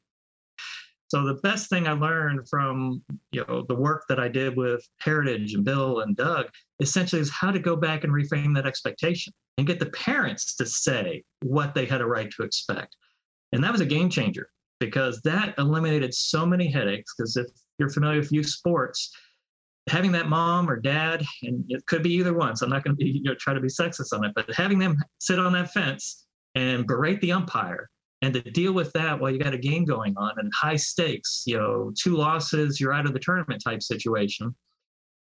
So 1.11 1.25
the 1.25 1.33
best 1.33 1.69
thing 1.69 1.89
I 1.89 1.91
learned 1.91 2.47
from 2.47 3.03
you 3.33 3.43
know 3.45 3.65
the 3.67 3.75
work 3.75 4.05
that 4.07 4.17
I 4.17 4.29
did 4.29 4.55
with 4.55 4.87
Heritage 5.01 5.55
and 5.55 5.65
Bill 5.65 5.99
and 5.99 6.15
Doug 6.15 6.45
essentially 6.79 7.21
is 7.21 7.29
how 7.29 7.51
to 7.51 7.59
go 7.59 7.75
back 7.75 8.05
and 8.05 8.13
reframe 8.13 8.55
that 8.55 8.65
expectation 8.65 9.33
and 9.57 9.67
get 9.67 9.81
the 9.81 9.87
parents 9.87 10.55
to 10.55 10.65
say 10.65 11.25
what 11.41 11.75
they 11.75 11.85
had 11.85 11.99
a 11.99 12.05
right 12.05 12.31
to 12.37 12.43
expect. 12.43 12.95
And 13.51 13.61
that 13.61 13.73
was 13.73 13.81
a 13.81 13.85
game 13.85 14.09
changer 14.09 14.51
because 14.79 15.21
that 15.23 15.53
eliminated 15.57 16.13
so 16.13 16.45
many 16.45 16.71
headaches. 16.71 17.13
Because 17.17 17.35
if 17.35 17.47
you're 17.77 17.89
familiar 17.89 18.21
with 18.21 18.31
youth 18.31 18.47
sports, 18.47 19.13
having 19.89 20.13
that 20.13 20.29
mom 20.29 20.69
or 20.69 20.77
dad, 20.77 21.25
and 21.43 21.65
it 21.67 21.85
could 21.87 22.03
be 22.03 22.13
either 22.13 22.33
one, 22.33 22.55
so 22.55 22.65
I'm 22.65 22.71
not 22.71 22.85
going 22.85 22.95
to 22.95 23.03
be 23.03 23.11
you 23.11 23.23
know 23.23 23.35
try 23.35 23.53
to 23.53 23.59
be 23.59 23.67
sexist 23.67 24.13
on 24.17 24.23
it, 24.23 24.31
but 24.33 24.49
having 24.53 24.79
them 24.79 24.95
sit 25.19 25.39
on 25.39 25.51
that 25.51 25.73
fence 25.73 26.25
and 26.55 26.87
berate 26.87 27.19
the 27.19 27.33
umpire 27.33 27.89
and 28.21 28.33
to 28.33 28.41
deal 28.41 28.73
with 28.73 28.93
that 28.93 29.19
while 29.19 29.31
you 29.31 29.39
got 29.39 29.53
a 29.53 29.57
game 29.57 29.83
going 29.83 30.15
on 30.15 30.33
and 30.37 30.51
high 30.53 30.75
stakes, 30.75 31.43
you 31.47 31.57
know, 31.57 31.91
two 31.97 32.15
losses, 32.15 32.79
you're 32.79 32.93
out 32.93 33.05
of 33.05 33.13
the 33.13 33.19
tournament 33.19 33.63
type 33.63 33.81
situation, 33.81 34.55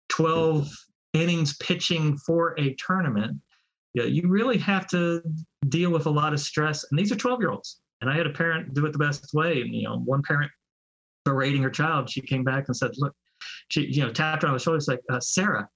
12 0.09 0.69
innings 1.13 1.57
pitching 1.59 2.17
for 2.19 2.59
a 2.59 2.75
tournament, 2.75 3.37
you, 3.95 4.03
know, 4.03 4.09
you 4.09 4.29
really 4.29 4.59
have 4.59 4.87
to 4.89 5.23
deal 5.69 5.91
with 5.91 6.07
a 6.07 6.11
lot 6.11 6.33
of 6.33 6.41
stress. 6.41 6.85
And 6.91 6.99
these 6.99 7.13
are 7.13 7.17
12 7.17 7.41
year 7.41 7.51
olds. 7.51 7.81
And 8.01 8.11
I 8.11 8.17
had 8.17 8.27
a 8.27 8.31
parent 8.31 8.75
do 8.75 8.87
it 8.87 8.93
the 8.93 8.99
best 8.99 9.33
way. 9.33 9.61
And, 9.61 9.75
you 9.75 9.85
know, 9.85 9.99
one 9.99 10.23
parent 10.23 10.51
berating 11.25 11.63
her 11.63 11.71
child, 11.71 12.11
she 12.11 12.21
came 12.21 12.45
back 12.45 12.65
and 12.69 12.77
said, 12.77 12.93
look, 12.97 13.15
she, 13.69 13.87
you 13.87 14.03
know, 14.03 14.13
tapped 14.13 14.43
her 14.43 14.49
on 14.49 14.55
the 14.55 14.61
shoulder, 14.61 14.83
like, 14.89 15.01
uh, 15.11 15.21
Sarah, 15.21 15.69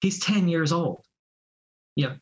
he's 0.00 0.20
10 0.20 0.48
years 0.48 0.72
old. 0.72 1.04
Know, 1.96 2.16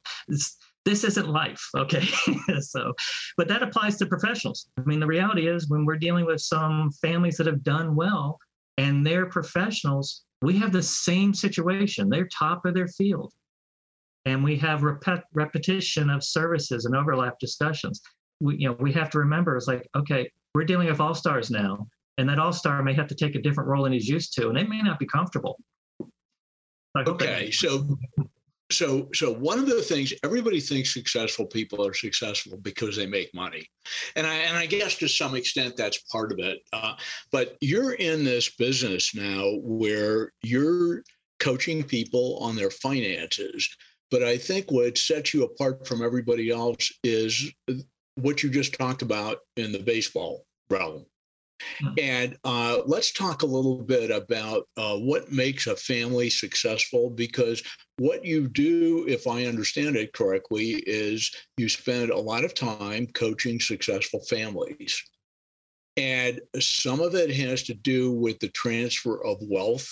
this 0.84 1.04
isn't 1.04 1.28
life 1.28 1.62
okay? 1.76 2.06
So 2.60 2.94
but 3.36 3.48
that 3.48 3.62
applies 3.62 3.96
to 3.98 4.06
professionals. 4.06 4.68
I 4.78 4.82
mean 4.82 5.00
the 5.00 5.06
reality 5.06 5.48
is 5.48 5.68
when 5.68 5.84
we're 5.84 5.96
dealing 5.96 6.26
with 6.26 6.40
some 6.40 6.90
families 7.02 7.36
that 7.38 7.46
have 7.46 7.62
done 7.62 7.94
well 7.94 8.38
and 8.76 9.06
they're 9.06 9.26
professionals 9.26 10.24
we 10.44 10.58
have 10.58 10.72
the 10.72 10.82
same 10.82 11.32
situation. 11.32 12.08
They're 12.08 12.28
top 12.28 12.66
of 12.66 12.74
their 12.74 12.88
field. 12.88 13.32
And 14.26 14.44
we 14.44 14.56
have 14.56 14.82
rep- 14.82 15.24
repetition 15.32 16.10
of 16.10 16.22
services 16.22 16.84
and 16.84 16.94
overlap 16.94 17.38
discussions. 17.38 18.00
We 18.40 18.56
you 18.56 18.68
know 18.68 18.76
we 18.78 18.92
have 18.92 19.10
to 19.10 19.18
remember 19.18 19.56
it's 19.56 19.68
like 19.68 19.88
okay 19.94 20.28
we're 20.54 20.64
dealing 20.64 20.88
with 20.88 21.00
all 21.00 21.14
stars 21.14 21.50
now 21.50 21.86
and 22.18 22.28
that 22.28 22.38
all 22.40 22.52
star 22.52 22.82
may 22.82 22.92
have 22.94 23.06
to 23.08 23.14
take 23.14 23.36
a 23.36 23.40
different 23.40 23.68
role 23.68 23.84
than 23.84 23.92
he's 23.92 24.08
used 24.08 24.34
to 24.34 24.48
and 24.48 24.58
it 24.58 24.68
may 24.68 24.82
not 24.82 24.98
be 24.98 25.06
comfortable. 25.06 25.58
Okay 26.96 27.50
so 27.52 27.96
so 28.74 29.08
so 29.14 29.32
one 29.32 29.58
of 29.58 29.66
the 29.66 29.82
things 29.82 30.12
everybody 30.22 30.60
thinks 30.60 30.92
successful 30.92 31.46
people 31.46 31.86
are 31.86 31.94
successful 31.94 32.56
because 32.58 32.96
they 32.96 33.06
make 33.06 33.34
money. 33.34 33.68
And 34.16 34.26
i 34.26 34.34
and 34.34 34.56
i 34.56 34.66
guess 34.66 34.96
to 34.96 35.08
some 35.08 35.34
extent 35.34 35.76
that's 35.76 35.98
part 36.10 36.32
of 36.32 36.38
it. 36.38 36.58
Uh, 36.72 36.94
but 37.32 37.56
you're 37.60 37.92
in 37.92 38.24
this 38.24 38.50
business 38.50 39.14
now 39.14 39.52
where 39.62 40.32
you're 40.42 41.02
coaching 41.38 41.82
people 41.82 42.38
on 42.40 42.56
their 42.56 42.70
finances. 42.70 43.68
But 44.10 44.22
i 44.22 44.36
think 44.36 44.70
what 44.70 44.98
sets 44.98 45.34
you 45.34 45.44
apart 45.44 45.86
from 45.86 46.02
everybody 46.02 46.50
else 46.50 46.92
is 47.02 47.52
what 48.16 48.42
you 48.42 48.50
just 48.50 48.74
talked 48.74 49.02
about 49.02 49.38
in 49.56 49.72
the 49.72 49.78
baseball 49.78 50.44
realm. 50.70 51.06
And 51.98 52.36
uh, 52.44 52.82
let's 52.86 53.12
talk 53.12 53.42
a 53.42 53.46
little 53.46 53.82
bit 53.82 54.10
about 54.10 54.68
uh, 54.76 54.96
what 54.96 55.30
makes 55.30 55.66
a 55.66 55.76
family 55.76 56.30
successful 56.30 57.10
because 57.10 57.62
what 57.98 58.24
you 58.24 58.48
do, 58.48 59.06
if 59.08 59.26
I 59.26 59.44
understand 59.46 59.96
it 59.96 60.12
correctly, 60.12 60.82
is 60.86 61.30
you 61.56 61.68
spend 61.68 62.10
a 62.10 62.18
lot 62.18 62.44
of 62.44 62.54
time 62.54 63.06
coaching 63.08 63.60
successful 63.60 64.20
families. 64.28 65.02
And 65.96 66.40
some 66.58 67.00
of 67.00 67.14
it 67.14 67.30
has 67.30 67.62
to 67.64 67.74
do 67.74 68.10
with 68.10 68.40
the 68.40 68.48
transfer 68.48 69.24
of 69.24 69.38
wealth, 69.42 69.88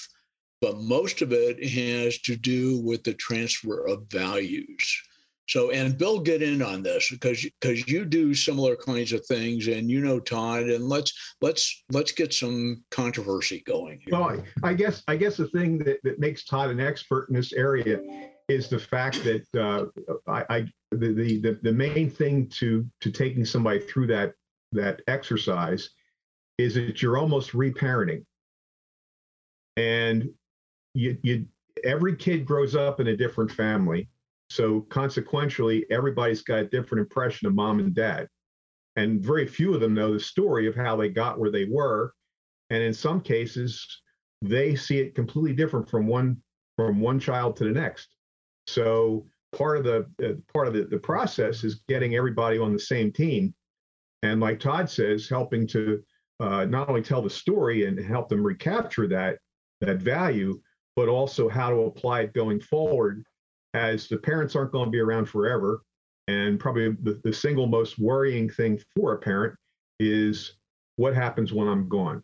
but 0.61 0.79
most 0.79 1.23
of 1.23 1.33
it 1.33 1.65
has 1.65 2.19
to 2.23 2.37
do 2.37 2.81
with 2.81 3.05
the 3.05 3.15
transfer 3.15 3.87
of 3.87 4.09
values. 4.11 5.01
So, 5.49 5.71
and 5.71 5.99
Bill, 5.99 6.21
get 6.21 6.41
in 6.41 6.63
on 6.63 6.83
this 6.83 7.11
because 7.11 7.45
because 7.61 7.87
you 7.89 8.05
do 8.05 8.33
similar 8.33 8.77
kinds 8.77 9.13
of 9.13 9.27
things, 9.27 9.67
and 9.67 9.91
you 9.91 10.01
know 10.01 10.21
Todd, 10.21 10.63
and 10.63 10.89
let's 10.89 11.13
let's 11.41 11.85
let's 11.91 12.13
get 12.13 12.33
some 12.33 12.85
controversy 12.91 13.63
going. 13.67 14.01
Here. 14.05 14.19
Well, 14.19 14.43
I 14.63 14.75
guess 14.75 15.03
I 15.09 15.17
guess 15.17 15.37
the 15.37 15.49
thing 15.49 15.79
that, 15.79 15.99
that 16.05 16.21
makes 16.21 16.45
Todd 16.45 16.71
an 16.71 16.81
expert 16.81 17.29
in 17.29 17.35
this 17.35 17.53
area 17.53 18.01
is 18.49 18.69
the 18.69 18.79
fact 18.79 19.25
that 19.25 19.45
uh, 19.59 19.87
I, 20.31 20.45
I 20.49 20.61
the, 20.93 21.13
the 21.13 21.59
the 21.63 21.73
main 21.73 22.09
thing 22.09 22.49
to 22.61 22.87
to 23.01 23.11
taking 23.11 23.45
somebody 23.45 23.81
through 23.81 24.07
that 24.09 24.35
that 24.71 25.03
exercise 25.09 25.91
is 26.57 26.75
that 26.75 27.03
you're 27.03 27.19
almost 27.19 27.51
reparenting, 27.51 28.25
and 29.77 30.31
you 30.95 31.19
you 31.23 31.47
every 31.83 32.15
kid 32.15 32.47
grows 32.47 32.77
up 32.77 33.01
in 33.01 33.09
a 33.09 33.17
different 33.17 33.51
family 33.51 34.09
so 34.53 34.83
consequentially, 34.83 35.87
everybody's 35.91 36.43
got 36.43 36.59
a 36.59 36.69
different 36.69 37.01
impression 37.01 37.49
of 37.49 37.55
mom 37.55 37.81
and 37.81 37.95
dad. 37.95 38.29
And 38.97 39.25
very 39.25 39.47
few 39.47 39.75
of 39.75 39.81
them 39.81 39.95
know 39.95 40.13
the 40.13 40.21
story 40.21 40.67
of 40.67 40.75
how 40.75 40.95
they 40.97 41.09
got 41.09 41.39
where 41.39 41.51
they 41.51 41.65
were. 41.65 42.13
And 42.69 42.83
in 42.83 42.93
some 42.93 43.23
cases, 43.23 43.87
they 44.43 44.75
see 44.75 44.99
it 44.99 45.15
completely 45.15 45.55
different 45.55 45.89
from 45.89 46.07
one 46.07 46.37
from 46.77 47.01
one 47.01 47.19
child 47.19 47.57
to 47.57 47.65
the 47.65 47.71
next. 47.71 48.09
So 48.67 49.27
part 49.57 49.79
of 49.79 49.85
the 49.85 50.07
uh, 50.23 50.35
part 50.53 50.69
of 50.69 50.75
the, 50.75 50.85
the 50.85 50.99
process 50.99 51.65
is 51.65 51.83
getting 51.89 52.15
everybody 52.15 52.59
on 52.59 52.73
the 52.73 52.79
same 52.79 53.11
team. 53.11 53.55
And 54.23 54.41
like 54.41 54.61
Todd 54.61 54.89
says, 54.91 55.29
helping 55.29 55.67
to 55.69 56.03
uh, 56.41 56.67
not 56.67 56.89
only 56.89 57.03
tell 57.03 57.23
the 57.23 57.31
story 57.31 57.87
and 57.87 57.99
help 57.99 58.29
them 58.29 58.43
recapture 58.43 59.09
that 59.09 59.39
that 59.81 59.99
value, 60.03 60.61
but 60.95 61.09
also 61.09 61.49
how 61.49 61.71
to 61.71 61.83
apply 61.83 62.23
it 62.23 62.35
going 62.35 62.61
forward 62.61 63.25
as 63.75 64.09
the 64.09 64.19
parents 64.19 64.55
aren't 64.55 64.73
going 64.73 64.87
to 64.87 64.91
be 64.91 65.01
around 65.01 65.27
forever. 65.27 65.83
And 66.29 66.61
probably 66.61 66.91
the, 67.03 67.21
the 67.25 67.33
single 67.33 67.67
most 67.67 67.99
worrying 67.99 68.49
thing 68.49 68.81
for 68.95 69.15
a 69.15 69.19
parent 69.19 69.57
is 69.99 70.55
what 70.97 71.15
happens 71.15 71.53
when 71.53 71.69
I'm 71.69 71.89
gone. 71.89 72.23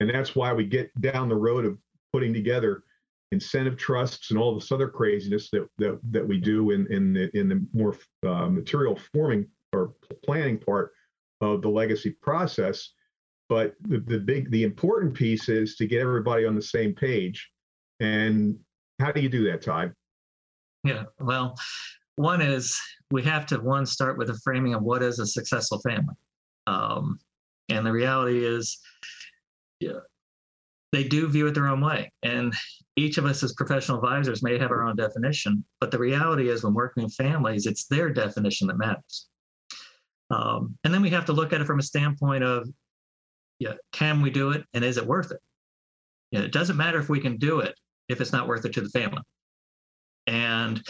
And 0.00 0.08
that's 0.08 0.34
why 0.34 0.52
we 0.52 0.64
get 0.64 0.98
down 1.00 1.28
the 1.28 1.36
road 1.36 1.64
of 1.64 1.78
putting 2.12 2.32
together 2.32 2.84
incentive 3.32 3.76
trusts 3.76 4.30
and 4.30 4.38
all 4.38 4.54
this 4.54 4.72
other 4.72 4.88
craziness 4.88 5.50
that 5.50 5.68
that, 5.78 6.00
that 6.10 6.26
we 6.26 6.38
do 6.38 6.70
in 6.70 6.90
in 6.90 7.12
the 7.12 7.36
in 7.36 7.48
the 7.48 7.66
more 7.74 7.96
uh, 8.26 8.48
material 8.48 8.98
forming 9.12 9.46
or 9.72 9.94
planning 10.24 10.58
part 10.58 10.92
of 11.40 11.60
the 11.60 11.68
legacy 11.68 12.10
process. 12.22 12.92
But 13.48 13.74
the, 13.82 13.98
the 13.98 14.18
big 14.18 14.50
the 14.50 14.62
important 14.62 15.14
piece 15.14 15.48
is 15.48 15.76
to 15.76 15.86
get 15.86 16.00
everybody 16.00 16.46
on 16.46 16.54
the 16.54 16.62
same 16.62 16.94
page 16.94 17.50
and 18.00 18.58
how 18.98 19.12
do 19.12 19.20
you 19.20 19.28
do 19.28 19.44
that, 19.44 19.62
Ty? 19.62 19.90
Yeah, 20.84 21.04
well, 21.20 21.56
one 22.16 22.40
is 22.40 22.78
we 23.10 23.22
have 23.22 23.46
to 23.46 23.58
one 23.58 23.86
start 23.86 24.18
with 24.18 24.30
a 24.30 24.38
framing 24.44 24.74
of 24.74 24.82
what 24.82 25.02
is 25.02 25.18
a 25.18 25.26
successful 25.26 25.80
family, 25.80 26.14
um, 26.66 27.18
and 27.68 27.84
the 27.84 27.92
reality 27.92 28.44
is, 28.44 28.78
yeah, 29.80 30.00
they 30.92 31.04
do 31.04 31.28
view 31.28 31.46
it 31.46 31.54
their 31.54 31.68
own 31.68 31.80
way, 31.80 32.12
and 32.22 32.54
each 32.96 33.18
of 33.18 33.24
us 33.24 33.42
as 33.42 33.52
professional 33.52 33.98
advisors 33.98 34.42
may 34.42 34.58
have 34.58 34.70
our 34.70 34.82
own 34.82 34.96
definition, 34.96 35.64
but 35.80 35.90
the 35.90 35.98
reality 35.98 36.48
is 36.48 36.64
when 36.64 36.74
working 36.74 37.04
with 37.04 37.14
families, 37.14 37.66
it's 37.66 37.86
their 37.86 38.10
definition 38.10 38.66
that 38.66 38.76
matters. 38.76 39.28
Um, 40.30 40.76
and 40.84 40.92
then 40.92 41.00
we 41.00 41.10
have 41.10 41.24
to 41.26 41.32
look 41.32 41.52
at 41.52 41.60
it 41.60 41.66
from 41.66 41.78
a 41.78 41.82
standpoint 41.82 42.42
of, 42.42 42.68
yeah, 43.60 43.74
can 43.92 44.20
we 44.20 44.30
do 44.30 44.50
it, 44.50 44.64
and 44.74 44.84
is 44.84 44.96
it 44.96 45.06
worth 45.06 45.30
it? 45.30 45.38
Yeah, 46.32 46.40
it 46.40 46.52
doesn't 46.52 46.76
matter 46.76 46.98
if 46.98 47.08
we 47.08 47.20
can 47.20 47.36
do 47.36 47.60
it 47.60 47.78
if 48.08 48.20
it's 48.20 48.32
not 48.32 48.48
worth 48.48 48.64
it 48.64 48.72
to 48.74 48.80
the 48.80 48.88
family. 48.88 49.22
And 50.26 50.82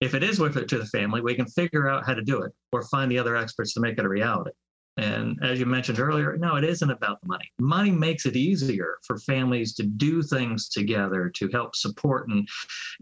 if 0.00 0.14
it 0.14 0.22
is 0.22 0.38
worth 0.40 0.56
it 0.56 0.68
to 0.68 0.78
the 0.78 0.86
family, 0.86 1.20
we 1.20 1.34
can 1.34 1.46
figure 1.46 1.88
out 1.88 2.04
how 2.06 2.14
to 2.14 2.22
do 2.22 2.42
it 2.42 2.52
or 2.72 2.82
find 2.84 3.10
the 3.10 3.18
other 3.18 3.36
experts 3.36 3.72
to 3.74 3.80
make 3.80 3.98
it 3.98 4.04
a 4.04 4.08
reality. 4.08 4.50
And 4.96 5.38
as 5.42 5.58
you 5.58 5.66
mentioned 5.66 5.98
earlier, 5.98 6.36
no, 6.36 6.56
it 6.56 6.64
isn't 6.64 6.90
about 6.90 7.20
the 7.20 7.26
money. 7.26 7.50
Money 7.58 7.90
makes 7.90 8.26
it 8.26 8.36
easier 8.36 8.98
for 9.04 9.18
families 9.18 9.74
to 9.74 9.82
do 9.82 10.22
things 10.22 10.68
together, 10.68 11.30
to 11.36 11.48
help 11.48 11.74
support 11.74 12.28
and 12.28 12.46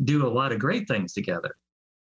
do 0.05 0.27
a 0.27 0.31
lot 0.31 0.53
of 0.53 0.59
great 0.59 0.89
things 0.89 1.13
together. 1.13 1.55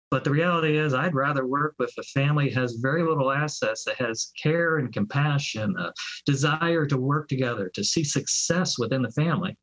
But 0.09 0.23
the 0.23 0.31
reality 0.31 0.77
is, 0.77 0.93
I'd 0.93 1.13
rather 1.13 1.45
work 1.45 1.75
with 1.79 1.93
a 1.97 2.03
family 2.03 2.49
has 2.51 2.79
very 2.81 3.03
little 3.03 3.31
assets, 3.31 3.83
that 3.85 3.95
has 3.97 4.31
care 4.41 4.77
and 4.77 4.91
compassion, 4.91 5.75
a 5.77 5.93
desire 6.25 6.85
to 6.85 6.97
work 6.97 7.27
together, 7.27 7.69
to 7.73 7.83
see 7.83 8.03
success 8.03 8.79
within 8.79 9.01
the 9.01 9.11
family, 9.11 9.57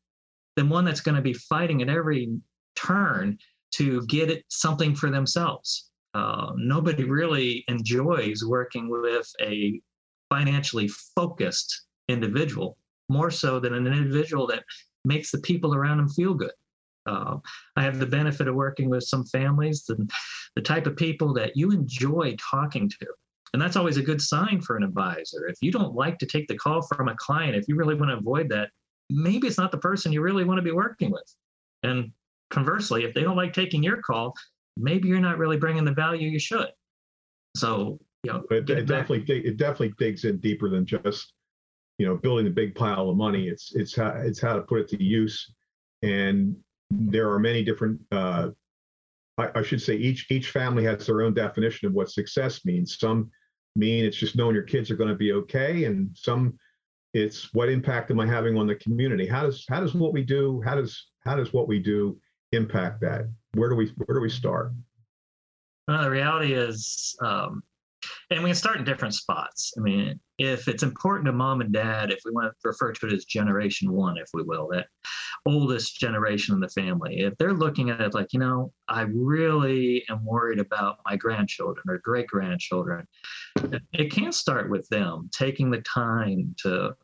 than 0.55 0.69
one 0.69 0.85
that's 0.85 1.01
going 1.01 1.15
to 1.15 1.21
be 1.21 1.33
fighting 1.33 1.81
at 1.81 1.89
every 1.89 2.37
turn 2.75 3.37
to 3.75 4.05
get 4.07 4.43
something 4.49 4.95
for 4.95 5.09
themselves. 5.09 5.89
Uh, 6.13 6.53
nobody 6.55 7.03
really 7.03 7.65
enjoys 7.67 8.43
working 8.45 8.89
with 8.89 9.27
a 9.41 9.81
financially 10.29 10.87
focused 11.15 11.85
individual 12.07 12.77
more 13.09 13.29
so 13.29 13.59
than 13.59 13.73
an 13.73 13.85
individual 13.85 14.47
that 14.47 14.63
makes 15.03 15.31
the 15.31 15.39
people 15.39 15.75
around 15.75 15.97
them 15.97 16.09
feel 16.09 16.33
good. 16.33 16.51
Uh, 17.05 17.37
I 17.75 17.83
have 17.83 17.99
the 17.99 18.05
benefit 18.05 18.47
of 18.47 18.55
working 18.55 18.89
with 18.89 19.03
some 19.03 19.25
families, 19.25 19.83
the, 19.83 20.07
the 20.55 20.61
type 20.61 20.87
of 20.87 20.95
people 20.95 21.33
that 21.33 21.55
you 21.55 21.71
enjoy 21.71 22.35
talking 22.39 22.89
to. 22.89 23.07
And 23.53 23.61
that's 23.61 23.75
always 23.75 23.97
a 23.97 24.03
good 24.03 24.21
sign 24.21 24.61
for 24.61 24.75
an 24.75 24.83
advisor. 24.83 25.47
If 25.47 25.57
you 25.61 25.71
don't 25.71 25.93
like 25.93 26.17
to 26.19 26.25
take 26.25 26.47
the 26.47 26.57
call 26.57 26.81
from 26.81 27.09
a 27.09 27.15
client, 27.15 27.55
if 27.55 27.65
you 27.67 27.75
really 27.75 27.95
want 27.95 28.09
to 28.09 28.17
avoid 28.17 28.49
that, 28.49 28.69
maybe 29.09 29.47
it's 29.47 29.57
not 29.57 29.71
the 29.71 29.77
person 29.77 30.11
you 30.11 30.21
really 30.21 30.43
want 30.43 30.57
to 30.57 30.63
be 30.63 30.71
working 30.71 31.11
with. 31.11 31.35
And 31.83 32.11
conversely, 32.49 33.03
if 33.03 33.13
they 33.13 33.21
don't 33.21 33.35
like 33.35 33.53
taking 33.53 33.83
your 33.83 34.01
call, 34.01 34.33
maybe 34.77 35.07
you're 35.07 35.19
not 35.19 35.37
really 35.37 35.57
bringing 35.57 35.85
the 35.85 35.93
value 35.93 36.29
you 36.29 36.39
should. 36.39 36.69
So, 37.55 37.99
you 38.23 38.33
know, 38.33 38.43
it, 38.49 38.69
it 38.69 38.85
definitely 38.85 39.23
it 39.37 39.57
definitely 39.57 39.93
digs 39.97 40.25
in 40.25 40.39
deeper 40.39 40.69
than 40.69 40.85
just 40.85 41.33
you 41.97 42.05
know 42.05 42.17
building 42.17 42.47
a 42.47 42.51
big 42.51 42.75
pile 42.75 43.09
of 43.09 43.17
money. 43.17 43.47
It's 43.47 43.73
it's 43.75 43.95
how 43.95 44.09
it's 44.17 44.41
how 44.41 44.55
to 44.55 44.61
put 44.61 44.81
it 44.81 44.87
to 44.89 45.03
use, 45.03 45.53
and 46.01 46.55
there 46.89 47.29
are 47.31 47.39
many 47.39 47.63
different. 47.63 47.99
Uh, 48.11 48.49
I, 49.37 49.49
I 49.55 49.61
should 49.61 49.81
say 49.81 49.95
each 49.95 50.29
each 50.29 50.51
family 50.51 50.83
has 50.85 51.05
their 51.05 51.21
own 51.21 51.33
definition 51.33 51.87
of 51.87 51.93
what 51.93 52.09
success 52.09 52.65
means. 52.65 52.97
Some 52.97 53.31
mean 53.75 54.05
it's 54.05 54.17
just 54.17 54.35
knowing 54.35 54.55
your 54.55 54.63
kids 54.63 54.89
are 54.89 54.95
going 54.95 55.09
to 55.09 55.15
be 55.15 55.33
okay, 55.33 55.85
and 55.85 56.09
some 56.13 56.57
it's 57.15 57.53
what 57.53 57.69
impact 57.69 58.11
am 58.11 58.19
I 58.19 58.27
having 58.27 58.57
on 58.57 58.67
the 58.67 58.75
community? 58.75 59.25
How 59.25 59.43
does 59.43 59.65
how 59.69 59.79
does 59.79 59.93
what 59.95 60.11
we 60.11 60.21
do 60.21 60.61
how 60.65 60.75
does 60.75 61.07
how 61.23 61.37
does 61.37 61.53
what 61.53 61.67
we 61.67 61.79
do 61.79 62.19
impact 62.51 62.99
that? 63.01 63.29
Where 63.53 63.69
do 63.69 63.75
we 63.75 63.91
where 64.05 64.17
do 64.17 64.21
we 64.21 64.29
start? 64.29 64.73
Well, 65.87 66.03
the 66.03 66.09
reality 66.09 66.53
is, 66.53 67.15
um, 67.21 67.63
and 68.31 68.43
we 68.43 68.49
can 68.49 68.55
start 68.55 68.77
in 68.77 68.83
different 68.83 69.13
spots. 69.13 69.73
I 69.77 69.81
mean, 69.81 70.19
if 70.37 70.67
it's 70.67 70.83
important 70.83 71.25
to 71.27 71.31
mom 71.31 71.61
and 71.61 71.71
dad, 71.71 72.11
if 72.11 72.19
we 72.25 72.31
want 72.31 72.47
to 72.47 72.67
refer 72.67 72.91
to 72.91 73.07
it 73.07 73.13
as 73.13 73.25
generation 73.25 73.91
one, 73.91 74.17
if 74.17 74.29
we 74.33 74.43
will, 74.43 74.67
that 74.71 74.87
oldest 75.45 75.99
generation 75.99 76.55
in 76.55 76.59
the 76.59 76.69
family, 76.69 77.19
if 77.19 77.37
they're 77.37 77.53
looking 77.53 77.89
at 77.89 78.01
it 78.01 78.13
like, 78.13 78.33
you 78.33 78.39
know, 78.39 78.71
I 78.87 79.01
really 79.01 80.03
am 80.09 80.25
worried 80.25 80.59
about 80.59 80.97
my 81.05 81.15
grandchildren 81.15 81.83
or 81.87 81.99
great 81.99 82.27
grandchildren, 82.27 83.07
it 83.93 84.11
can 84.11 84.31
start 84.31 84.69
with 84.69 84.87
them 84.89 85.29
taking 85.31 85.69
the 85.69 85.81
time 85.81 86.55
to 86.63 86.95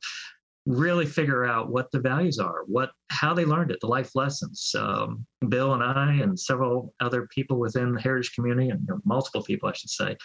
really 0.66 1.06
figure 1.06 1.44
out 1.44 1.72
what 1.72 1.92
the 1.92 2.00
values 2.00 2.38
are, 2.38 2.63
what 2.68 2.92
how 3.10 3.34
they 3.34 3.46
learned 3.46 3.72
it, 3.72 3.80
the 3.82 3.88
life 3.88 4.12
lessons. 4.16 4.74
Um, 4.78 5.25
Bill 5.50 5.74
and 5.74 5.84
I 5.84 6.13
and 6.22 6.40
several 6.40 6.94
other 7.00 7.28
people 7.28 7.60
within 7.60 7.94
the 7.94 8.01
heritage 8.01 8.34
community, 8.36 8.70
and 8.70 8.82
you 8.82 8.94
know, 8.94 9.01
multiple 9.04 9.44
people, 9.44 9.70
I 9.70 9.74
should 9.74 9.90
say, 9.90 10.16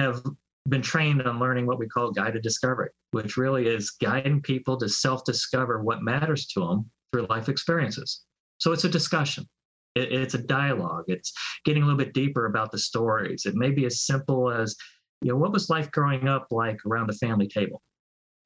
have 0.00 0.22
been 0.68 0.82
trained 0.82 1.22
on 1.22 1.38
learning 1.38 1.66
what 1.66 1.78
we 1.78 1.88
call 1.88 2.10
guided 2.12 2.42
discovery, 2.42 2.90
which 3.12 3.36
really 3.36 3.66
is 3.66 3.90
guiding 3.90 4.40
people 4.42 4.76
to 4.76 4.88
self-discover 4.88 5.82
what 5.82 6.02
matters 6.02 6.46
to 6.48 6.60
them 6.60 6.90
through 7.12 7.26
life 7.26 7.48
experiences. 7.48 8.22
So 8.58 8.72
it's 8.72 8.84
a 8.84 8.88
discussion. 8.88 9.48
It, 9.94 10.12
it's 10.12 10.34
a 10.34 10.42
dialogue. 10.42 11.04
It's 11.08 11.32
getting 11.64 11.82
a 11.82 11.86
little 11.86 11.98
bit 11.98 12.14
deeper 12.14 12.46
about 12.46 12.70
the 12.72 12.78
stories. 12.78 13.46
It 13.46 13.54
may 13.54 13.70
be 13.70 13.86
as 13.86 14.06
simple 14.06 14.50
as, 14.50 14.76
you 15.22 15.32
know, 15.32 15.38
what 15.38 15.52
was 15.52 15.70
life 15.70 15.90
growing 15.90 16.28
up 16.28 16.46
like 16.50 16.78
around 16.86 17.08
the 17.08 17.14
family 17.14 17.48
table? 17.48 17.82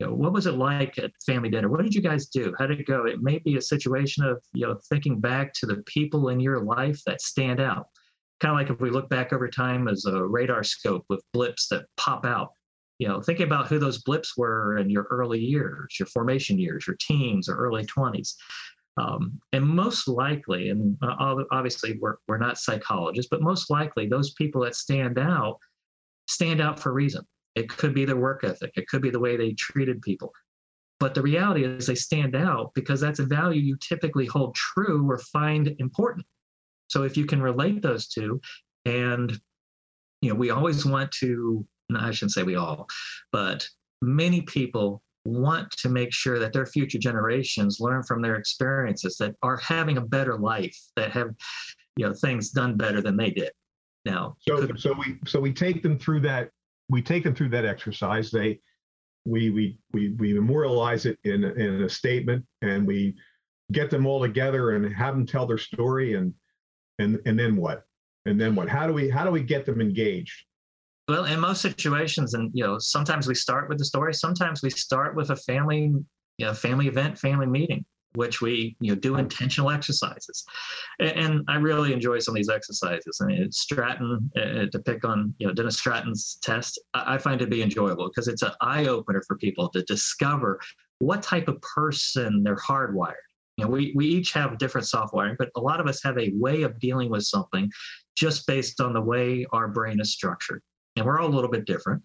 You 0.00 0.06
know, 0.06 0.14
what 0.14 0.32
was 0.32 0.46
it 0.46 0.54
like 0.54 0.98
at 0.98 1.12
family 1.24 1.50
dinner? 1.50 1.68
What 1.68 1.82
did 1.82 1.94
you 1.94 2.00
guys 2.00 2.26
do? 2.26 2.54
How 2.58 2.66
did 2.66 2.80
it 2.80 2.86
go? 2.86 3.06
It 3.06 3.22
may 3.22 3.38
be 3.38 3.56
a 3.56 3.62
situation 3.62 4.24
of, 4.24 4.42
you 4.52 4.66
know, 4.66 4.78
thinking 4.88 5.20
back 5.20 5.52
to 5.54 5.66
the 5.66 5.82
people 5.86 6.30
in 6.30 6.40
your 6.40 6.64
life 6.64 7.00
that 7.06 7.20
stand 7.20 7.60
out. 7.60 7.86
Kind 8.40 8.52
of 8.52 8.58
like 8.58 8.70
if 8.70 8.80
we 8.80 8.90
look 8.90 9.08
back 9.08 9.32
over 9.32 9.48
time 9.48 9.88
as 9.88 10.04
a 10.04 10.24
radar 10.24 10.64
scope 10.64 11.04
with 11.08 11.22
blips 11.32 11.68
that 11.68 11.86
pop 11.96 12.24
out. 12.24 12.52
You 12.98 13.08
know, 13.08 13.20
thinking 13.20 13.46
about 13.46 13.66
who 13.66 13.78
those 13.78 14.02
blips 14.02 14.36
were 14.36 14.78
in 14.78 14.88
your 14.88 15.04
early 15.10 15.40
years, 15.40 15.96
your 15.98 16.06
formation 16.06 16.58
years, 16.58 16.86
your 16.86 16.96
teens 17.00 17.48
or 17.48 17.56
early 17.56 17.84
20s. 17.86 18.34
Um, 18.96 19.40
and 19.52 19.66
most 19.66 20.06
likely, 20.06 20.68
and 20.68 20.96
uh, 21.02 21.42
obviously 21.50 21.98
we're, 22.00 22.16
we're 22.28 22.38
not 22.38 22.58
psychologists, 22.58 23.28
but 23.28 23.42
most 23.42 23.68
likely 23.68 24.06
those 24.06 24.32
people 24.34 24.62
that 24.62 24.76
stand 24.76 25.18
out 25.18 25.58
stand 26.28 26.60
out 26.60 26.78
for 26.78 26.90
a 26.90 26.92
reason. 26.92 27.24
It 27.54 27.68
could 27.68 27.94
be 27.94 28.04
their 28.04 28.16
work 28.16 28.44
ethic, 28.44 28.72
it 28.76 28.88
could 28.88 29.02
be 29.02 29.10
the 29.10 29.20
way 29.20 29.36
they 29.36 29.52
treated 29.52 30.02
people. 30.02 30.32
But 31.00 31.14
the 31.14 31.22
reality 31.22 31.64
is 31.64 31.86
they 31.86 31.94
stand 31.94 32.34
out 32.36 32.72
because 32.74 33.00
that's 33.00 33.18
a 33.18 33.26
value 33.26 33.60
you 33.60 33.76
typically 33.76 34.26
hold 34.26 34.54
true 34.54 35.08
or 35.10 35.18
find 35.18 35.74
important. 35.78 36.24
So 36.94 37.02
if 37.02 37.16
you 37.16 37.26
can 37.26 37.42
relate 37.42 37.82
those 37.82 38.06
two, 38.06 38.40
and 38.84 39.36
you 40.22 40.28
know, 40.28 40.36
we 40.36 40.50
always 40.50 40.86
want 40.86 41.10
to, 41.10 41.66
no, 41.90 41.98
I 41.98 42.12
shouldn't 42.12 42.30
say 42.30 42.44
we 42.44 42.54
all, 42.54 42.86
but 43.32 43.66
many 44.00 44.42
people 44.42 45.02
want 45.24 45.72
to 45.72 45.88
make 45.88 46.12
sure 46.12 46.38
that 46.38 46.52
their 46.52 46.66
future 46.66 46.98
generations 46.98 47.80
learn 47.80 48.04
from 48.04 48.22
their 48.22 48.36
experiences 48.36 49.16
that 49.16 49.34
are 49.42 49.56
having 49.56 49.96
a 49.96 50.02
better 50.02 50.38
life, 50.38 50.78
that 50.94 51.10
have 51.10 51.30
you 51.96 52.06
know 52.06 52.14
things 52.14 52.50
done 52.50 52.76
better 52.76 53.00
than 53.02 53.16
they 53.16 53.30
did. 53.30 53.50
Now, 54.04 54.36
so 54.38 54.64
could, 54.64 54.78
so 54.78 54.92
we 54.92 55.18
so 55.26 55.40
we 55.40 55.52
take 55.52 55.82
them 55.82 55.98
through 55.98 56.20
that 56.20 56.50
we 56.90 57.02
take 57.02 57.24
them 57.24 57.34
through 57.34 57.48
that 57.48 57.64
exercise. 57.64 58.30
They 58.30 58.60
we 59.24 59.50
we 59.50 59.78
we 59.92 60.10
we 60.10 60.32
memorialize 60.32 61.06
it 61.06 61.18
in 61.24 61.42
in 61.42 61.82
a 61.82 61.88
statement, 61.88 62.46
and 62.62 62.86
we 62.86 63.16
get 63.72 63.90
them 63.90 64.06
all 64.06 64.20
together 64.20 64.76
and 64.76 64.94
have 64.94 65.16
them 65.16 65.26
tell 65.26 65.44
their 65.44 65.58
story, 65.58 66.14
and 66.14 66.32
and 66.98 67.20
and 67.26 67.38
then 67.38 67.56
what? 67.56 67.84
And 68.26 68.40
then 68.40 68.54
what? 68.54 68.68
How 68.68 68.86
do 68.86 68.92
we 68.92 69.08
how 69.10 69.24
do 69.24 69.30
we 69.30 69.42
get 69.42 69.66
them 69.66 69.80
engaged? 69.80 70.44
Well, 71.08 71.26
in 71.26 71.38
most 71.38 71.60
situations, 71.60 72.34
and 72.34 72.50
you 72.54 72.64
know, 72.64 72.78
sometimes 72.78 73.28
we 73.28 73.34
start 73.34 73.68
with 73.68 73.78
the 73.78 73.84
story. 73.84 74.14
Sometimes 74.14 74.62
we 74.62 74.70
start 74.70 75.14
with 75.14 75.30
a 75.30 75.36
family, 75.36 75.92
you 76.38 76.46
know, 76.46 76.54
family 76.54 76.88
event, 76.88 77.18
family 77.18 77.46
meeting 77.46 77.84
which 78.14 78.40
we 78.40 78.76
you 78.80 78.94
know 78.94 79.00
do 79.00 79.16
intentional 79.16 79.70
exercises 79.70 80.44
and, 81.00 81.10
and 81.10 81.44
i 81.48 81.56
really 81.56 81.92
enjoy 81.92 82.18
some 82.18 82.32
of 82.32 82.36
these 82.36 82.48
exercises 82.48 83.20
i 83.22 83.26
mean 83.26 83.50
stratton 83.52 84.30
uh, 84.36 84.66
to 84.70 84.78
pick 84.84 85.04
on 85.04 85.34
you 85.38 85.46
know 85.46 85.52
dennis 85.52 85.76
stratton's 85.76 86.38
test 86.42 86.80
i, 86.94 87.14
I 87.14 87.18
find 87.18 87.40
it 87.40 87.44
to 87.44 87.50
be 87.50 87.62
enjoyable 87.62 88.08
because 88.08 88.28
it's 88.28 88.42
an 88.42 88.52
eye-opener 88.60 89.22
for 89.26 89.36
people 89.36 89.68
to 89.70 89.82
discover 89.82 90.60
what 91.00 91.22
type 91.22 91.48
of 91.48 91.60
person 91.60 92.42
they're 92.42 92.56
hardwired 92.56 93.14
you 93.56 93.64
know 93.64 93.70
we, 93.70 93.92
we 93.94 94.06
each 94.06 94.32
have 94.32 94.58
different 94.58 94.86
software 94.86 95.34
but 95.38 95.50
a 95.56 95.60
lot 95.60 95.80
of 95.80 95.86
us 95.86 96.02
have 96.02 96.18
a 96.18 96.32
way 96.34 96.62
of 96.62 96.78
dealing 96.78 97.10
with 97.10 97.24
something 97.24 97.70
just 98.16 98.46
based 98.46 98.80
on 98.80 98.92
the 98.92 99.00
way 99.00 99.46
our 99.52 99.68
brain 99.68 100.00
is 100.00 100.12
structured 100.12 100.62
and 100.96 101.04
we're 101.04 101.20
all 101.20 101.28
a 101.28 101.34
little 101.34 101.50
bit 101.50 101.64
different. 101.64 102.02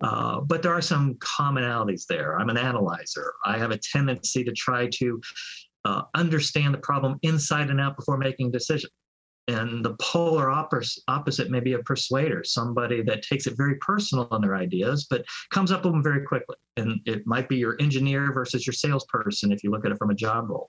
Uh, 0.00 0.40
but 0.40 0.62
there 0.62 0.72
are 0.72 0.82
some 0.82 1.14
commonalities 1.14 2.06
there. 2.06 2.38
I'm 2.38 2.48
an 2.48 2.56
analyzer. 2.56 3.34
I 3.44 3.58
have 3.58 3.70
a 3.70 3.78
tendency 3.78 4.42
to 4.44 4.52
try 4.52 4.88
to 4.94 5.20
uh, 5.84 6.02
understand 6.14 6.74
the 6.74 6.78
problem 6.78 7.18
inside 7.22 7.70
and 7.70 7.80
out 7.80 7.96
before 7.96 8.16
making 8.16 8.48
a 8.48 8.50
decision. 8.50 8.90
And 9.48 9.84
the 9.84 9.96
polar 10.00 10.50
opposite 10.50 11.50
may 11.50 11.60
be 11.60 11.72
a 11.72 11.80
persuader, 11.80 12.44
somebody 12.44 13.02
that 13.02 13.22
takes 13.22 13.46
it 13.46 13.56
very 13.56 13.76
personal 13.76 14.28
on 14.30 14.40
their 14.40 14.54
ideas, 14.54 15.06
but 15.10 15.24
comes 15.50 15.72
up 15.72 15.84
with 15.84 15.92
them 15.92 16.02
very 16.02 16.24
quickly. 16.24 16.56
And 16.76 17.00
it 17.06 17.26
might 17.26 17.48
be 17.48 17.56
your 17.56 17.76
engineer 17.80 18.32
versus 18.32 18.66
your 18.66 18.74
salesperson 18.74 19.50
if 19.50 19.64
you 19.64 19.70
look 19.70 19.84
at 19.84 19.90
it 19.90 19.98
from 19.98 20.10
a 20.10 20.14
job 20.14 20.48
role. 20.48 20.68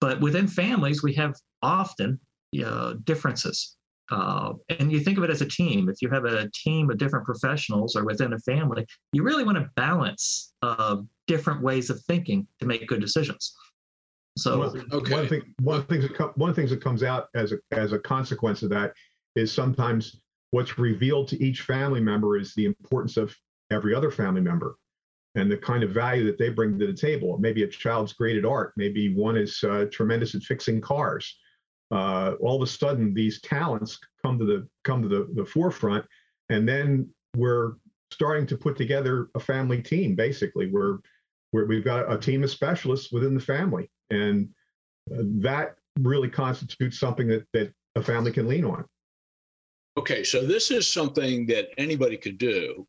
But 0.00 0.20
within 0.20 0.46
families, 0.46 1.02
we 1.02 1.14
have 1.14 1.34
often 1.62 2.20
uh, 2.64 2.94
differences. 3.04 3.76
Uh, 4.10 4.52
and 4.78 4.92
you 4.92 5.00
think 5.00 5.18
of 5.18 5.24
it 5.24 5.30
as 5.30 5.40
a 5.40 5.46
team. 5.46 5.88
If 5.88 5.96
you 6.00 6.08
have 6.10 6.24
a 6.26 6.48
team 6.54 6.90
of 6.90 6.98
different 6.98 7.24
professionals 7.24 7.96
or 7.96 8.04
within 8.04 8.32
a 8.34 8.38
family, 8.40 8.86
you 9.12 9.22
really 9.22 9.42
want 9.42 9.58
to 9.58 9.68
balance 9.74 10.52
uh, 10.62 10.98
different 11.26 11.62
ways 11.62 11.90
of 11.90 12.00
thinking 12.04 12.46
to 12.60 12.66
make 12.66 12.86
good 12.86 13.00
decisions. 13.00 13.54
So, 14.36 14.62
okay. 14.92 15.12
one 15.12 15.28
thing, 15.28 15.42
one 15.62 15.82
thing 15.84 16.02
that 16.02 16.32
one 16.36 16.50
of 16.50 16.56
things 16.56 16.70
that 16.70 16.82
comes 16.82 17.02
out 17.02 17.28
as 17.34 17.52
a 17.52 17.58
as 17.72 17.92
a 17.92 17.98
consequence 17.98 18.62
of 18.62 18.70
that 18.70 18.92
is 19.34 19.52
sometimes 19.52 20.20
what's 20.50 20.78
revealed 20.78 21.28
to 21.28 21.42
each 21.42 21.62
family 21.62 22.00
member 22.00 22.36
is 22.36 22.54
the 22.54 22.66
importance 22.66 23.16
of 23.16 23.34
every 23.70 23.94
other 23.94 24.10
family 24.10 24.40
member 24.40 24.76
and 25.34 25.50
the 25.50 25.56
kind 25.56 25.82
of 25.82 25.90
value 25.90 26.24
that 26.24 26.38
they 26.38 26.48
bring 26.48 26.78
to 26.78 26.86
the 26.86 26.92
table. 26.92 27.36
Maybe 27.38 27.62
a 27.62 27.66
child's 27.66 28.12
great 28.12 28.36
at 28.36 28.44
art. 28.44 28.72
Maybe 28.76 29.14
one 29.14 29.36
is 29.36 29.62
uh, 29.64 29.86
tremendous 29.90 30.34
at 30.34 30.42
fixing 30.42 30.80
cars 30.80 31.36
uh, 31.90 32.34
all 32.40 32.56
of 32.56 32.62
a 32.62 32.70
sudden 32.70 33.14
these 33.14 33.40
talents 33.40 33.98
come 34.22 34.38
to 34.38 34.44
the 34.44 34.68
come 34.82 35.02
to 35.02 35.08
the, 35.08 35.28
the 35.34 35.44
forefront, 35.44 36.04
and 36.50 36.68
then 36.68 37.08
we're 37.36 37.74
starting 38.12 38.46
to 38.46 38.56
put 38.56 38.76
together 38.76 39.28
a 39.34 39.40
family 39.40 39.82
team. 39.82 40.14
Basically, 40.14 40.68
we're, 40.70 40.98
we're 41.52 41.66
we've 41.66 41.84
got 41.84 42.10
a 42.10 42.18
team 42.18 42.42
of 42.42 42.50
specialists 42.50 43.12
within 43.12 43.34
the 43.34 43.40
family, 43.40 43.90
and 44.10 44.48
uh, 45.10 45.22
that 45.40 45.76
really 45.98 46.28
constitutes 46.28 46.98
something 46.98 47.28
that 47.28 47.46
that 47.52 47.72
a 47.94 48.02
family 48.02 48.32
can 48.32 48.46
lean 48.46 48.64
on. 48.64 48.84
Okay, 49.98 50.24
so 50.24 50.44
this 50.44 50.70
is 50.70 50.86
something 50.86 51.46
that 51.46 51.68
anybody 51.78 52.18
could 52.18 52.38
do. 52.38 52.86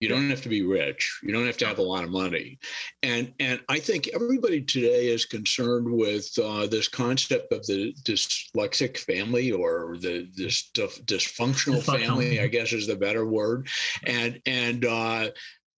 You 0.00 0.10
don't 0.10 0.28
have 0.28 0.42
to 0.42 0.50
be 0.50 0.62
rich. 0.62 1.20
You 1.22 1.32
don't 1.32 1.46
have 1.46 1.56
to 1.58 1.66
have 1.66 1.78
a 1.78 1.82
lot 1.82 2.04
of 2.04 2.10
money, 2.10 2.58
and 3.02 3.32
and 3.40 3.60
I 3.70 3.78
think 3.78 4.08
everybody 4.08 4.60
today 4.60 5.08
is 5.08 5.24
concerned 5.24 5.90
with 5.90 6.28
uh, 6.38 6.66
this 6.66 6.86
concept 6.86 7.50
of 7.50 7.64
the 7.66 7.94
dyslexic 8.02 8.98
family 8.98 9.52
or 9.52 9.96
the 9.98 10.28
this 10.36 10.70
dysfunctional 10.74 11.82
family. 11.82 12.40
I 12.40 12.46
guess 12.46 12.74
is 12.74 12.86
the 12.86 12.94
better 12.94 13.24
word, 13.24 13.68
and 14.04 14.38
and 14.44 14.84
uh, 14.84 15.30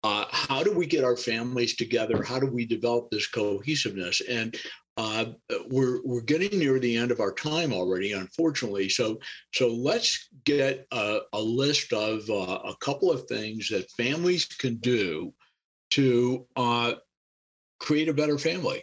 uh, 0.08 0.26
how 0.32 0.64
do 0.64 0.72
we 0.72 0.86
get 0.86 1.04
our 1.04 1.18
families 1.18 1.76
together? 1.76 2.24
How 2.24 2.40
do 2.40 2.48
we 2.48 2.66
develop 2.66 3.10
this 3.12 3.28
cohesiveness? 3.28 4.22
And 4.22 4.56
uh, 4.96 5.26
we're 5.68 6.00
we're 6.06 6.22
getting 6.22 6.58
near 6.58 6.80
the 6.80 6.96
end 6.96 7.12
of 7.12 7.20
our 7.20 7.34
time 7.34 7.74
already, 7.74 8.14
unfortunately. 8.14 8.88
So 8.88 9.20
so 9.54 9.68
let's 9.68 10.30
get 10.46 10.88
a, 10.94 11.20
a 11.34 11.42
list 11.42 11.92
of 11.92 12.30
uh, 12.30 12.60
a 12.64 12.76
couple 12.80 13.12
of 13.12 13.26
things 13.26 13.68
that 13.70 13.92
families 13.92 14.46
can 14.46 14.76
do 14.76 15.34
to 15.92 16.48
uh, 16.56 16.94
create 17.80 18.08
a 18.08 18.14
better 18.14 18.38
family, 18.38 18.82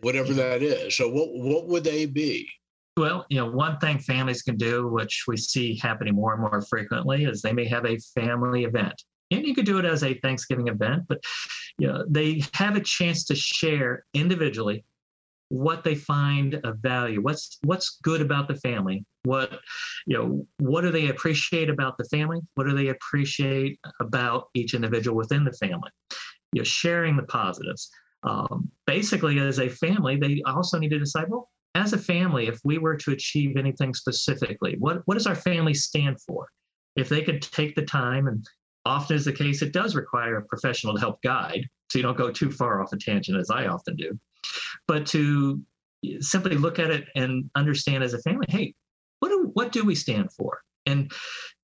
whatever 0.00 0.32
that 0.32 0.62
is. 0.62 0.96
So 0.96 1.10
what 1.10 1.28
what 1.34 1.68
would 1.68 1.84
they 1.84 2.06
be? 2.06 2.48
Well, 2.96 3.26
you 3.28 3.38
know, 3.38 3.50
one 3.50 3.78
thing 3.78 3.98
families 3.98 4.42
can 4.42 4.56
do, 4.56 4.88
which 4.88 5.24
we 5.28 5.36
see 5.36 5.76
happening 5.76 6.14
more 6.14 6.32
and 6.32 6.40
more 6.40 6.62
frequently, 6.62 7.24
is 7.24 7.42
they 7.42 7.52
may 7.52 7.66
have 7.66 7.84
a 7.84 7.98
family 8.14 8.64
event. 8.64 9.00
And 9.30 9.46
you 9.46 9.54
could 9.54 9.66
do 9.66 9.78
it 9.78 9.84
as 9.84 10.02
a 10.02 10.14
Thanksgiving 10.14 10.68
event, 10.68 11.04
but 11.08 11.22
you 11.78 11.86
know, 11.86 12.04
they 12.08 12.42
have 12.54 12.76
a 12.76 12.80
chance 12.80 13.24
to 13.26 13.34
share 13.34 14.04
individually 14.14 14.84
what 15.48 15.82
they 15.82 15.94
find 15.94 16.60
of 16.64 16.78
value 16.78 17.22
what's 17.22 17.58
what's 17.64 17.98
good 18.02 18.20
about 18.20 18.48
the 18.48 18.54
family 18.56 19.04
what 19.24 19.60
you 20.06 20.16
know 20.16 20.46
what 20.58 20.82
do 20.82 20.90
they 20.90 21.08
appreciate 21.08 21.70
about 21.70 21.96
the 21.96 22.04
family 22.04 22.38
what 22.54 22.66
do 22.66 22.74
they 22.74 22.88
appreciate 22.88 23.78
about 24.00 24.48
each 24.54 24.74
individual 24.74 25.16
within 25.16 25.44
the 25.44 25.52
family? 25.52 25.90
You 26.52 26.60
know 26.60 26.64
sharing 26.64 27.16
the 27.16 27.24
positives. 27.24 27.90
Um, 28.24 28.68
basically 28.86 29.38
as 29.38 29.60
a 29.60 29.68
family 29.68 30.16
they 30.16 30.42
also 30.44 30.78
need 30.78 30.90
to 30.90 30.98
decide 30.98 31.28
well 31.28 31.48
as 31.74 31.92
a 31.92 31.98
family 31.98 32.48
if 32.48 32.58
we 32.64 32.78
were 32.78 32.96
to 32.96 33.12
achieve 33.12 33.56
anything 33.56 33.94
specifically 33.94 34.76
what 34.78 35.02
what 35.06 35.14
does 35.14 35.26
our 35.26 35.34
family 35.34 35.74
stand 35.74 36.20
for? 36.20 36.48
If 36.96 37.08
they 37.08 37.22
could 37.22 37.40
take 37.40 37.74
the 37.74 37.84
time 37.84 38.26
and 38.26 38.44
often 38.84 39.16
is 39.16 39.24
the 39.24 39.32
case 39.32 39.62
it 39.62 39.72
does 39.72 39.94
require 39.94 40.36
a 40.36 40.44
professional 40.44 40.94
to 40.94 41.00
help 41.00 41.20
guide 41.22 41.66
so 41.90 41.98
you 41.98 42.02
don't 42.02 42.18
go 42.18 42.30
too 42.30 42.50
far 42.50 42.82
off 42.82 42.92
a 42.92 42.96
tangent 42.96 43.38
as 43.38 43.50
i 43.50 43.66
often 43.66 43.96
do 43.96 44.18
but 44.86 45.06
to 45.06 45.60
simply 46.20 46.56
look 46.56 46.78
at 46.78 46.90
it 46.90 47.08
and 47.16 47.50
understand 47.54 48.04
as 48.04 48.14
a 48.14 48.22
family, 48.22 48.46
hey, 48.48 48.74
what 49.20 49.28
do 49.28 49.50
what 49.54 49.72
do 49.72 49.84
we 49.84 49.94
stand 49.94 50.32
for? 50.32 50.60
And 50.86 51.10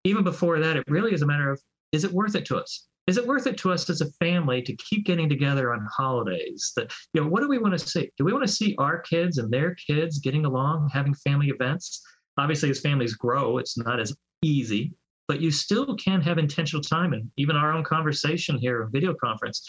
even 0.05 0.24
before 0.24 0.59
that, 0.61 0.77
it 0.77 0.85
really 0.88 1.14
is 1.14 1.22
a 1.22 1.27
matter 1.27 1.50
of 1.50 1.61
is 1.92 2.05
it 2.05 2.12
worth 2.12 2.35
it 2.35 2.44
to 2.46 2.57
us? 2.57 2.87
Is 3.07 3.18
it 3.18 3.27
worth 3.27 3.46
it 3.46 3.59
to 3.59 3.70
us 3.70 3.88
as 3.90 4.00
a 4.00 4.11
family 4.12 4.62
to 4.62 4.74
keep 4.77 5.05
getting 5.05 5.29
together 5.29 5.72
on 5.72 5.87
holidays? 5.94 6.72
That 6.77 6.92
you 7.12 7.20
know, 7.20 7.29
what 7.29 7.40
do 7.40 7.48
we 7.48 7.59
want 7.59 7.79
to 7.79 7.87
see? 7.87 8.11
Do 8.16 8.24
we 8.24 8.33
want 8.33 8.46
to 8.46 8.53
see 8.53 8.74
our 8.79 9.00
kids 9.00 9.38
and 9.38 9.50
their 9.50 9.74
kids 9.74 10.18
getting 10.18 10.46
along, 10.46 10.90
having 10.92 11.14
family 11.14 11.48
events? 11.48 12.03
Obviously, 12.38 12.70
as 12.70 12.81
families 12.81 13.14
grow, 13.14 13.59
it's 13.59 13.79
not 13.79 14.00
as 14.00 14.12
easy, 14.42 14.92
but 15.28 15.40
you 15.40 15.50
still 15.50 15.96
can 15.96 16.20
have 16.20 16.38
intentional 16.38 16.82
time. 16.82 17.12
And 17.12 17.30
even 17.37 17.56
our 17.56 17.72
own 17.72 17.84
conversation 17.84 18.58
here, 18.58 18.88
video 18.92 19.14
conference, 19.14 19.66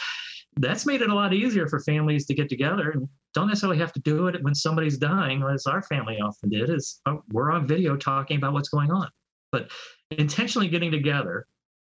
that's 0.57 0.85
made 0.85 1.01
it 1.01 1.09
a 1.09 1.15
lot 1.15 1.33
easier 1.33 1.67
for 1.67 1.79
families 1.81 2.25
to 2.27 2.33
get 2.33 2.49
together 2.49 2.91
and 2.91 3.07
don't 3.33 3.47
necessarily 3.47 3.77
have 3.77 3.91
to 3.93 3.99
do 3.99 4.27
it 4.27 4.41
when 4.43 4.55
somebody's 4.55 4.97
dying, 4.97 5.43
as 5.43 5.67
our 5.67 5.81
family 5.81 6.19
often 6.21 6.49
did, 6.49 6.69
is 6.69 7.01
oh, 7.05 7.21
we're 7.31 7.51
on 7.51 7.67
video 7.67 7.97
talking 7.97 8.37
about 8.37 8.53
what's 8.53 8.69
going 8.69 8.91
on. 8.91 9.09
But 9.51 9.69
intentionally 10.11 10.69
getting 10.69 10.91
together 10.91 11.45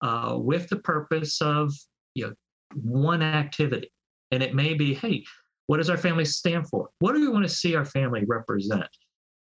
uh, 0.03 0.37
with 0.39 0.69
the 0.69 0.77
purpose 0.77 1.41
of 1.41 1.73
you 2.15 2.27
know 2.27 2.35
one 2.75 3.23
activity. 3.23 3.91
And 4.31 4.43
it 4.43 4.55
may 4.55 4.75
be, 4.75 4.95
hey, 4.95 5.25
what 5.67 5.79
does 5.79 5.91
our 5.91 5.97
family 5.97 6.25
stand 6.25 6.69
for? 6.69 6.91
What 6.99 7.15
do 7.15 7.21
we 7.21 7.29
want 7.29 7.45
to 7.45 7.49
see 7.49 7.75
our 7.75 7.85
family 7.85 8.25
represent? 8.27 8.89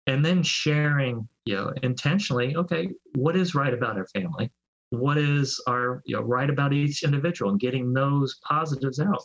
And 0.06 0.24
then 0.24 0.42
sharing, 0.42 1.28
you 1.44 1.54
know, 1.54 1.72
intentionally, 1.82 2.56
okay, 2.56 2.88
what 3.14 3.36
is 3.36 3.54
right 3.54 3.72
about 3.72 3.96
our 3.96 4.06
family? 4.08 4.50
what 4.90 5.18
is 5.18 5.62
our 5.68 6.02
you 6.04 6.16
know, 6.16 6.22
right 6.22 6.50
about 6.50 6.72
each 6.72 7.02
individual 7.02 7.52
and 7.52 7.60
getting 7.60 7.92
those 7.92 8.38
positives 8.46 9.00
out. 9.00 9.22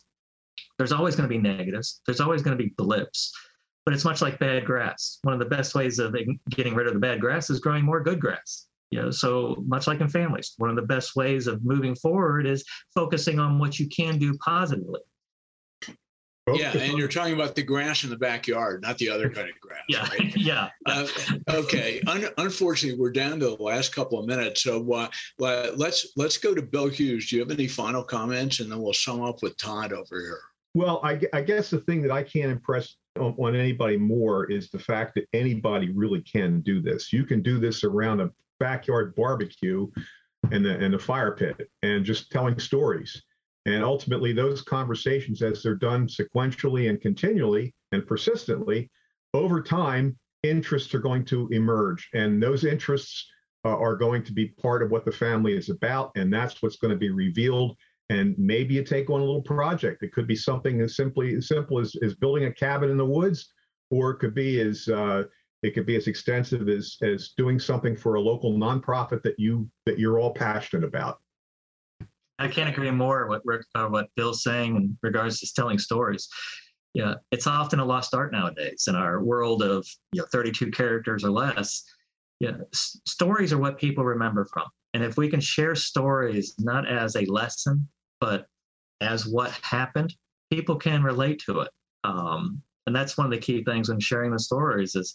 There's 0.77 0.91
always 0.91 1.15
going 1.15 1.27
to 1.27 1.35
be 1.35 1.41
negatives. 1.41 2.01
There's 2.05 2.21
always 2.21 2.41
going 2.41 2.57
to 2.57 2.63
be 2.63 2.73
blips, 2.77 3.33
but 3.83 3.93
it's 3.93 4.05
much 4.05 4.21
like 4.21 4.39
bad 4.39 4.65
grass. 4.65 5.19
One 5.23 5.33
of 5.33 5.39
the 5.39 5.45
best 5.45 5.75
ways 5.75 5.99
of 5.99 6.15
getting 6.49 6.75
rid 6.75 6.87
of 6.87 6.93
the 6.93 6.99
bad 6.99 7.19
grass 7.19 7.49
is 7.49 7.59
growing 7.59 7.83
more 7.83 8.03
good 8.03 8.19
grass. 8.19 8.67
You 8.91 9.01
know, 9.01 9.11
so 9.11 9.63
much 9.65 9.87
like 9.87 9.99
in 9.99 10.07
families, 10.07 10.53
one 10.57 10.69
of 10.69 10.75
the 10.75 10.83
best 10.83 11.15
ways 11.15 11.47
of 11.47 11.65
moving 11.65 11.95
forward 11.95 12.45
is 12.45 12.63
focusing 12.93 13.39
on 13.39 13.57
what 13.57 13.79
you 13.79 13.89
can 13.89 14.19
do 14.19 14.37
positively. 14.37 15.01
Yeah, 16.53 16.77
and 16.77 16.97
you're 16.97 17.07
talking 17.07 17.33
about 17.33 17.55
the 17.55 17.63
grass 17.63 18.03
in 18.03 18.11
the 18.11 18.17
backyard, 18.17 18.83
not 18.83 18.99
the 18.99 19.09
other 19.09 19.31
kind 19.31 19.49
of 19.49 19.59
grass. 19.59 19.81
Yeah, 19.89 20.07
right? 20.07 20.35
yeah. 20.37 20.69
Uh, 20.85 21.07
okay. 21.49 22.01
Un- 22.05 22.27
unfortunately, 22.37 22.99
we're 22.99 23.11
down 23.11 23.39
to 23.39 23.55
the 23.55 23.63
last 23.63 23.95
couple 23.95 24.19
of 24.19 24.27
minutes, 24.27 24.61
so 24.61 24.91
uh, 24.93 25.09
let's 25.39 26.13
let's 26.15 26.37
go 26.37 26.53
to 26.53 26.61
Bill 26.61 26.87
Hughes. 26.87 27.29
Do 27.29 27.37
you 27.37 27.41
have 27.41 27.51
any 27.51 27.67
final 27.67 28.03
comments, 28.03 28.59
and 28.59 28.71
then 28.71 28.79
we'll 28.79 28.93
sum 28.93 29.23
up 29.23 29.41
with 29.41 29.57
Todd 29.57 29.91
over 29.91 30.21
here. 30.21 30.41
Well, 30.75 30.99
I, 31.03 31.19
I 31.33 31.41
guess 31.41 31.69
the 31.71 31.79
thing 31.79 32.01
that 32.03 32.11
I 32.11 32.21
can't 32.21 32.51
impress 32.51 32.95
on, 33.17 33.33
on 33.39 33.55
anybody 33.55 33.97
more 33.97 34.51
is 34.51 34.69
the 34.69 34.77
fact 34.77 35.15
that 35.15 35.27
anybody 35.33 35.89
really 35.89 36.21
can 36.21 36.61
do 36.61 36.79
this. 36.79 37.11
You 37.11 37.25
can 37.25 37.41
do 37.41 37.59
this 37.59 37.83
around 37.83 38.19
a 38.19 38.29
backyard 38.59 39.15
barbecue 39.15 39.87
and 40.51 40.63
the 40.63 40.77
and 40.77 40.93
the 40.93 40.99
fire 40.99 41.31
pit, 41.31 41.71
and 41.81 42.05
just 42.05 42.29
telling 42.29 42.59
stories 42.59 43.23
and 43.65 43.83
ultimately, 43.83 44.31
those 44.31 44.61
conversations, 44.61 45.41
as 45.41 45.63
they're 45.63 45.75
done 45.75 46.07
sequentially 46.07 46.89
and 46.89 47.01
continually 47.01 47.73
and 47.91 48.05
persistently, 48.05 48.91
over 49.33 49.61
time, 49.61 50.17
interests 50.43 50.93
are 50.93 50.99
going 50.99 51.25
to 51.25 51.47
emerge. 51.49 52.07
And 52.13 52.41
those 52.41 52.63
interests 52.63 53.27
uh, 53.65 53.75
are 53.75 53.95
going 53.95 54.23
to 54.23 54.33
be 54.33 54.49
part 54.61 54.83
of 54.83 54.91
what 54.91 55.03
the 55.03 55.11
family 55.11 55.57
is 55.57 55.69
about. 55.69 56.11
And 56.15 56.31
that's 56.31 56.61
what's 56.61 56.77
going 56.77 56.91
to 56.91 56.97
be 56.97 57.09
revealed. 57.09 57.75
And 58.09 58.35
maybe 58.37 58.75
you 58.75 58.83
take 58.83 59.09
on 59.09 59.21
a 59.21 59.25
little 59.25 59.41
project. 59.41 60.03
It 60.03 60.13
could 60.13 60.27
be 60.27 60.35
something 60.35 60.81
as 60.81 60.95
simply 60.95 61.33
as 61.33 61.47
simple 61.47 61.79
as, 61.79 61.95
as 62.03 62.13
building 62.13 62.45
a 62.45 62.53
cabin 62.53 62.91
in 62.91 62.97
the 62.97 63.05
woods, 63.05 63.51
or 63.89 64.11
it 64.11 64.19
could 64.19 64.35
be 64.35 64.61
as 64.61 64.87
uh, 64.87 65.23
it 65.63 65.73
could 65.73 65.87
be 65.87 65.95
as 65.95 66.05
extensive 66.05 66.69
as 66.69 66.97
as 67.01 67.33
doing 67.35 67.59
something 67.59 67.95
for 67.95 68.15
a 68.15 68.21
local 68.21 68.53
nonprofit 68.53 69.23
that 69.23 69.39
you 69.39 69.67
that 69.87 69.97
you're 69.97 70.19
all 70.19 70.35
passionate 70.35 70.85
about. 70.85 71.19
I 72.39 72.47
can't 72.47 72.69
agree 72.69 72.91
more 72.91 73.27
with 73.45 73.65
uh, 73.75 73.87
what 73.87 74.09
Bill's 74.15 74.43
saying 74.43 74.75
in 74.75 74.97
regards 75.01 75.39
to 75.39 75.53
telling 75.53 75.79
stories. 75.79 76.27
Yeah, 76.93 77.15
it's 77.31 77.47
often 77.47 77.79
a 77.79 77.85
lost 77.85 78.13
art 78.13 78.31
nowadays 78.31 78.85
in 78.87 78.95
our 78.95 79.21
world 79.23 79.63
of 79.63 79.87
you 80.11 80.21
know 80.21 80.27
32 80.31 80.71
characters 80.71 81.23
or 81.23 81.31
less. 81.31 81.83
Yeah, 82.39 82.57
s- 82.73 82.99
stories 83.05 83.53
are 83.53 83.57
what 83.57 83.77
people 83.77 84.03
remember 84.03 84.45
from, 84.45 84.67
and 84.93 85.03
if 85.03 85.17
we 85.17 85.29
can 85.29 85.39
share 85.39 85.75
stories 85.75 86.55
not 86.59 86.87
as 86.87 87.15
a 87.15 87.25
lesson 87.25 87.87
but 88.21 88.47
as 89.01 89.25
what 89.25 89.51
happened, 89.61 90.15
people 90.49 90.77
can 90.77 91.03
relate 91.03 91.39
to 91.45 91.59
it. 91.59 91.69
Um, 92.05 92.61
and 92.87 92.95
that's 92.95 93.17
one 93.17 93.25
of 93.25 93.31
the 93.31 93.37
key 93.37 93.63
things 93.63 93.89
when 93.89 93.99
sharing 93.99 94.31
the 94.31 94.39
stories 94.39 94.95
is 94.95 95.13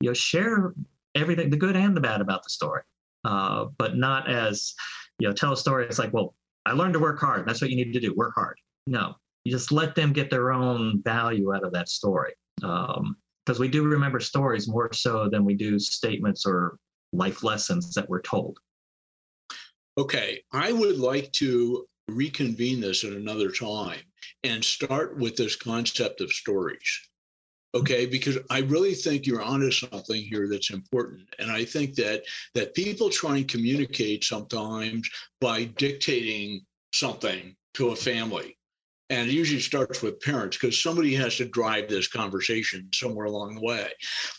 you 0.00 0.10
know 0.10 0.14
share 0.14 0.74
everything 1.14 1.50
the 1.50 1.56
good 1.56 1.76
and 1.76 1.96
the 1.96 2.00
bad 2.00 2.20
about 2.20 2.42
the 2.44 2.50
story 2.50 2.82
uh, 3.24 3.66
but 3.76 3.96
not 3.96 4.30
as 4.30 4.74
you 5.18 5.26
know 5.26 5.34
tell 5.34 5.52
a 5.52 5.56
story 5.56 5.86
it's 5.86 5.98
like 5.98 6.12
well 6.12 6.34
I 6.68 6.72
learned 6.72 6.92
to 6.92 7.00
work 7.00 7.18
hard. 7.18 7.46
That's 7.46 7.62
what 7.62 7.70
you 7.70 7.76
need 7.76 7.94
to 7.94 8.00
do. 8.00 8.14
Work 8.14 8.34
hard. 8.34 8.58
No, 8.86 9.14
you 9.44 9.52
just 9.52 9.72
let 9.72 9.94
them 9.94 10.12
get 10.12 10.30
their 10.30 10.52
own 10.52 11.02
value 11.02 11.54
out 11.54 11.64
of 11.64 11.72
that 11.72 11.88
story. 11.88 12.34
Because 12.56 12.98
um, 12.98 13.16
we 13.58 13.68
do 13.68 13.84
remember 13.84 14.20
stories 14.20 14.68
more 14.68 14.92
so 14.92 15.28
than 15.30 15.44
we 15.44 15.54
do 15.54 15.78
statements 15.78 16.44
or 16.44 16.78
life 17.12 17.42
lessons 17.42 17.94
that 17.94 18.08
we're 18.08 18.20
told. 18.20 18.58
Okay, 19.96 20.42
I 20.52 20.72
would 20.72 20.98
like 20.98 21.32
to 21.32 21.86
reconvene 22.08 22.80
this 22.80 23.02
at 23.02 23.12
another 23.12 23.50
time 23.50 24.00
and 24.44 24.62
start 24.62 25.18
with 25.18 25.36
this 25.36 25.56
concept 25.56 26.20
of 26.20 26.30
stories. 26.30 27.07
Okay, 27.74 28.06
because 28.06 28.38
I 28.50 28.60
really 28.60 28.94
think 28.94 29.26
you're 29.26 29.42
onto 29.42 29.70
something 29.70 30.22
here 30.22 30.48
that's 30.48 30.70
important. 30.70 31.28
And 31.38 31.50
I 31.50 31.64
think 31.64 31.94
that 31.96 32.24
that 32.54 32.74
people 32.74 33.10
try 33.10 33.36
and 33.38 33.48
communicate 33.48 34.24
sometimes 34.24 35.08
by 35.40 35.64
dictating 35.64 36.64
something 36.92 37.54
to 37.74 37.90
a 37.90 37.96
family. 37.96 38.56
and 39.10 39.28
it 39.28 39.32
usually 39.32 39.60
starts 39.60 40.02
with 40.02 40.20
parents 40.20 40.56
because 40.56 40.80
somebody 40.80 41.14
has 41.14 41.36
to 41.36 41.46
drive 41.46 41.88
this 41.88 42.08
conversation 42.08 42.88
somewhere 42.92 43.26
along 43.26 43.54
the 43.54 43.60
way. 43.62 43.90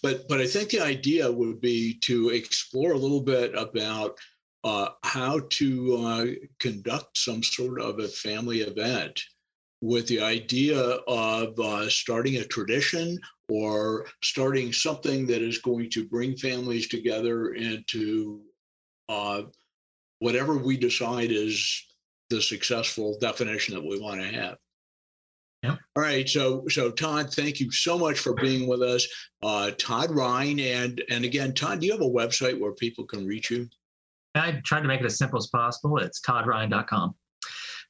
But 0.03 0.27
but 0.29 0.39
I 0.41 0.47
think 0.47 0.69
the 0.69 0.81
idea 0.81 1.31
would 1.31 1.59
be 1.61 1.95
to 2.01 2.29
explore 2.29 2.93
a 2.93 2.97
little 2.97 3.21
bit 3.21 3.55
about 3.55 4.17
uh, 4.63 4.89
how 5.03 5.41
to 5.49 5.95
uh, 5.97 6.25
conduct 6.59 7.17
some 7.17 7.41
sort 7.43 7.81
of 7.81 7.99
a 7.99 8.07
family 8.07 8.61
event 8.61 9.21
with 9.81 10.07
the 10.07 10.21
idea 10.21 10.79
of 10.79 11.59
uh, 11.59 11.89
starting 11.89 12.37
a 12.37 12.43
tradition 12.43 13.19
or 13.47 14.05
starting 14.21 14.73
something 14.73 15.27
that 15.27 15.41
is 15.41 15.59
going 15.59 15.89
to 15.89 16.07
bring 16.07 16.35
families 16.35 16.87
together 16.87 17.53
into 17.53 18.41
uh, 19.07 19.43
whatever 20.19 20.57
we 20.57 20.77
decide 20.77 21.31
is 21.31 21.85
the 22.29 22.41
successful 22.41 23.17
definition 23.19 23.73
that 23.73 23.85
we 23.85 23.99
want 23.99 24.21
to 24.21 24.27
have. 24.27 24.57
Yep. 25.63 25.77
All 25.95 26.03
right, 26.03 26.29
so 26.29 26.67
so 26.69 26.89
Todd, 26.89 27.33
thank 27.33 27.59
you 27.59 27.69
so 27.71 27.97
much 27.97 28.19
for 28.19 28.33
being 28.33 28.67
with 28.69 28.81
us, 28.81 29.07
uh, 29.43 29.71
Todd 29.77 30.09
Rhine, 30.11 30.59
and 30.59 31.03
and 31.09 31.25
again, 31.25 31.53
Todd, 31.53 31.81
do 31.81 31.87
you 31.87 31.91
have 31.91 32.01
a 32.01 32.05
website 32.05 32.57
where 32.57 32.71
people 32.71 33.03
can 33.05 33.25
reach 33.25 33.51
you? 33.51 33.67
I 34.35 34.61
tried 34.63 34.81
to 34.81 34.87
make 34.87 35.01
it 35.01 35.05
as 35.05 35.17
simple 35.17 35.37
as 35.37 35.47
possible. 35.47 35.97
It's 35.97 36.21
toddrhine.com. 36.21 37.15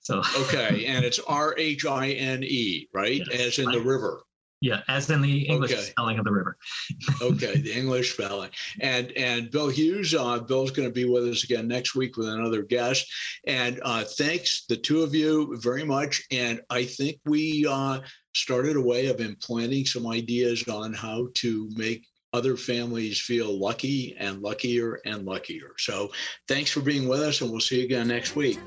So 0.01 0.21
okay, 0.38 0.85
and 0.85 1.05
it's 1.05 1.19
R 1.19 1.55
H 1.57 1.85
I 1.85 2.09
N 2.12 2.43
E, 2.43 2.88
right? 2.93 3.21
Yes. 3.31 3.41
As 3.41 3.59
in 3.59 3.71
the 3.71 3.81
river. 3.81 4.21
Yeah, 4.62 4.81
as 4.89 5.09
in 5.09 5.21
the 5.21 5.47
English 5.47 5.71
okay. 5.71 5.81
spelling 5.81 6.19
of 6.19 6.25
the 6.25 6.33
river. 6.33 6.57
okay, 7.21 7.59
the 7.59 7.71
English 7.71 8.13
spelling. 8.13 8.49
And 8.81 9.12
and 9.13 9.49
Bill 9.49 9.69
Hughes, 9.69 10.13
uh, 10.13 10.39
Bill's 10.39 10.71
going 10.71 10.88
to 10.88 10.93
be 10.93 11.05
with 11.05 11.25
us 11.29 11.45
again 11.45 11.67
next 11.69 11.95
week 11.95 12.17
with 12.17 12.27
another 12.27 12.63
guest. 12.63 13.09
And 13.47 13.79
uh, 13.83 14.03
thanks 14.03 14.65
the 14.67 14.75
two 14.75 15.03
of 15.03 15.15
you 15.15 15.57
very 15.62 15.85
much. 15.85 16.23
And 16.29 16.59
I 16.69 16.83
think 16.83 17.19
we 17.25 17.65
uh, 17.69 18.01
started 18.35 18.75
a 18.75 18.81
way 18.81 19.07
of 19.07 19.21
implanting 19.21 19.85
some 19.85 20.05
ideas 20.05 20.67
on 20.67 20.93
how 20.93 21.29
to 21.35 21.69
make 21.75 22.05
other 22.33 22.55
families 22.55 23.19
feel 23.19 23.57
lucky 23.57 24.15
and 24.19 24.41
luckier 24.41 24.99
and 25.05 25.25
luckier. 25.25 25.71
So 25.77 26.11
thanks 26.47 26.71
for 26.71 26.81
being 26.81 27.07
with 27.07 27.21
us, 27.21 27.41
and 27.41 27.49
we'll 27.49 27.59
see 27.59 27.79
you 27.79 27.85
again 27.85 28.07
next 28.07 28.35
week. 28.35 28.59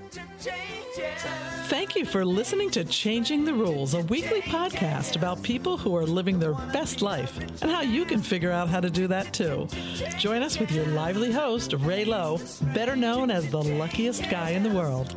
Thank 1.68 1.96
you 1.96 2.05
for 2.05 2.25
listening 2.25 2.70
to 2.70 2.85
Changing 2.85 3.44
the 3.44 3.55
Rules, 3.55 3.94
a 3.94 4.01
weekly 4.01 4.42
podcast 4.42 5.16
about 5.16 5.42
people 5.42 5.79
who 5.79 5.96
are 5.96 6.05
living 6.05 6.38
their 6.38 6.55
best 6.72 7.01
life 7.01 7.38
and 7.62 7.70
how 7.70 7.81
you 7.81 8.05
can 8.05 8.20
figure 8.20 8.51
out 8.51 8.68
how 8.68 8.81
to 8.81 8.90
do 8.90 9.07
that 9.07 9.33
too. 9.33 9.68
Join 10.18 10.42
us 10.42 10.59
with 10.59 10.70
your 10.70 10.87
lively 10.87 11.33
host, 11.33 11.72
Ray 11.72 12.05
Lowe, 12.05 12.38
better 12.75 12.96
known 12.96 13.31
as 13.31 13.48
the 13.48 13.62
luckiest 13.62 14.29
guy 14.29 14.51
in 14.51 14.62
the 14.62 14.70
world. 14.70 15.16